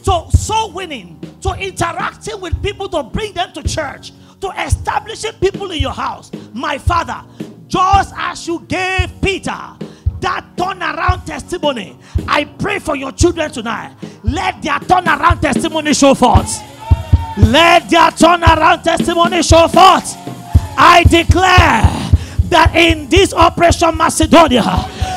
[0.04, 4.12] to soul winning, to interacting with people to bring them to church,
[4.42, 7.24] to establishing people in your house, my Father,
[7.68, 9.78] just as you gave Peter
[10.22, 13.96] that turnaround testimony, I pray for your children tonight.
[14.24, 16.62] Let their turnaround testimony show forth.
[17.38, 20.16] Let their turnaround testimony show forth.
[20.78, 21.82] I declare
[22.50, 24.64] that in this operation Macedonia,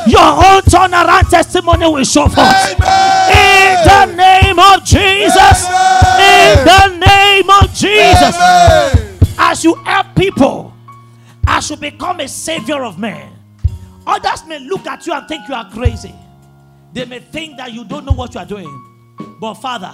[0.07, 2.71] your own turnaround testimony will show forth.
[2.71, 5.67] In the name of Jesus.
[6.21, 8.37] In the name of Jesus.
[9.37, 10.73] As you help people,
[11.47, 13.34] as you become a savior of men,
[14.07, 16.15] others may look at you and think you are crazy.
[16.93, 18.71] They may think that you don't know what you are doing.
[19.41, 19.93] But Father,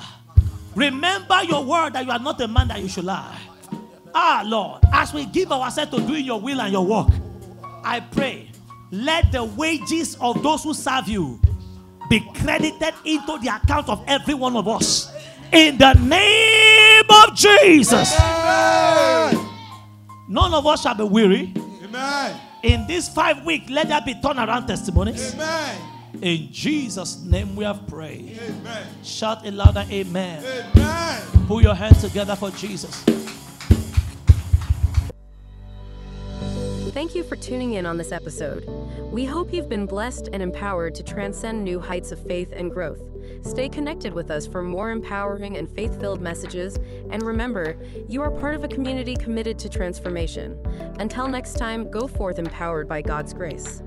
[0.75, 3.39] remember your word that you are not a man that you should lie.
[4.15, 7.09] Ah, Lord, as we give ourselves to doing your will and your work,
[7.85, 8.51] I pray,
[8.91, 11.41] let the wages of those who serve you
[12.09, 15.13] be credited into the account of every one of us.
[15.53, 18.19] In the name of Jesus.
[18.21, 19.49] Amen.
[20.29, 21.55] None of us shall be weary.
[21.85, 22.41] Amen.
[22.63, 25.35] In this five weeks, let there be turnaround testimonies.
[25.35, 25.81] Amen.
[26.21, 28.39] In Jesus' name we have prayed.
[28.43, 28.87] Amen.
[29.03, 30.45] Shout a louder amen.
[30.45, 31.23] Amen.
[31.47, 33.05] Put your hands together for Jesus.
[36.93, 38.67] Thank you for tuning in on this episode.
[39.11, 43.01] We hope you've been blessed and empowered to transcend new heights of faith and growth.
[43.43, 46.79] Stay connected with us for more empowering and faith filled messages.
[47.11, 47.77] And remember,
[48.09, 50.59] you are part of a community committed to transformation.
[50.99, 53.83] Until next time, go forth empowered by God's grace.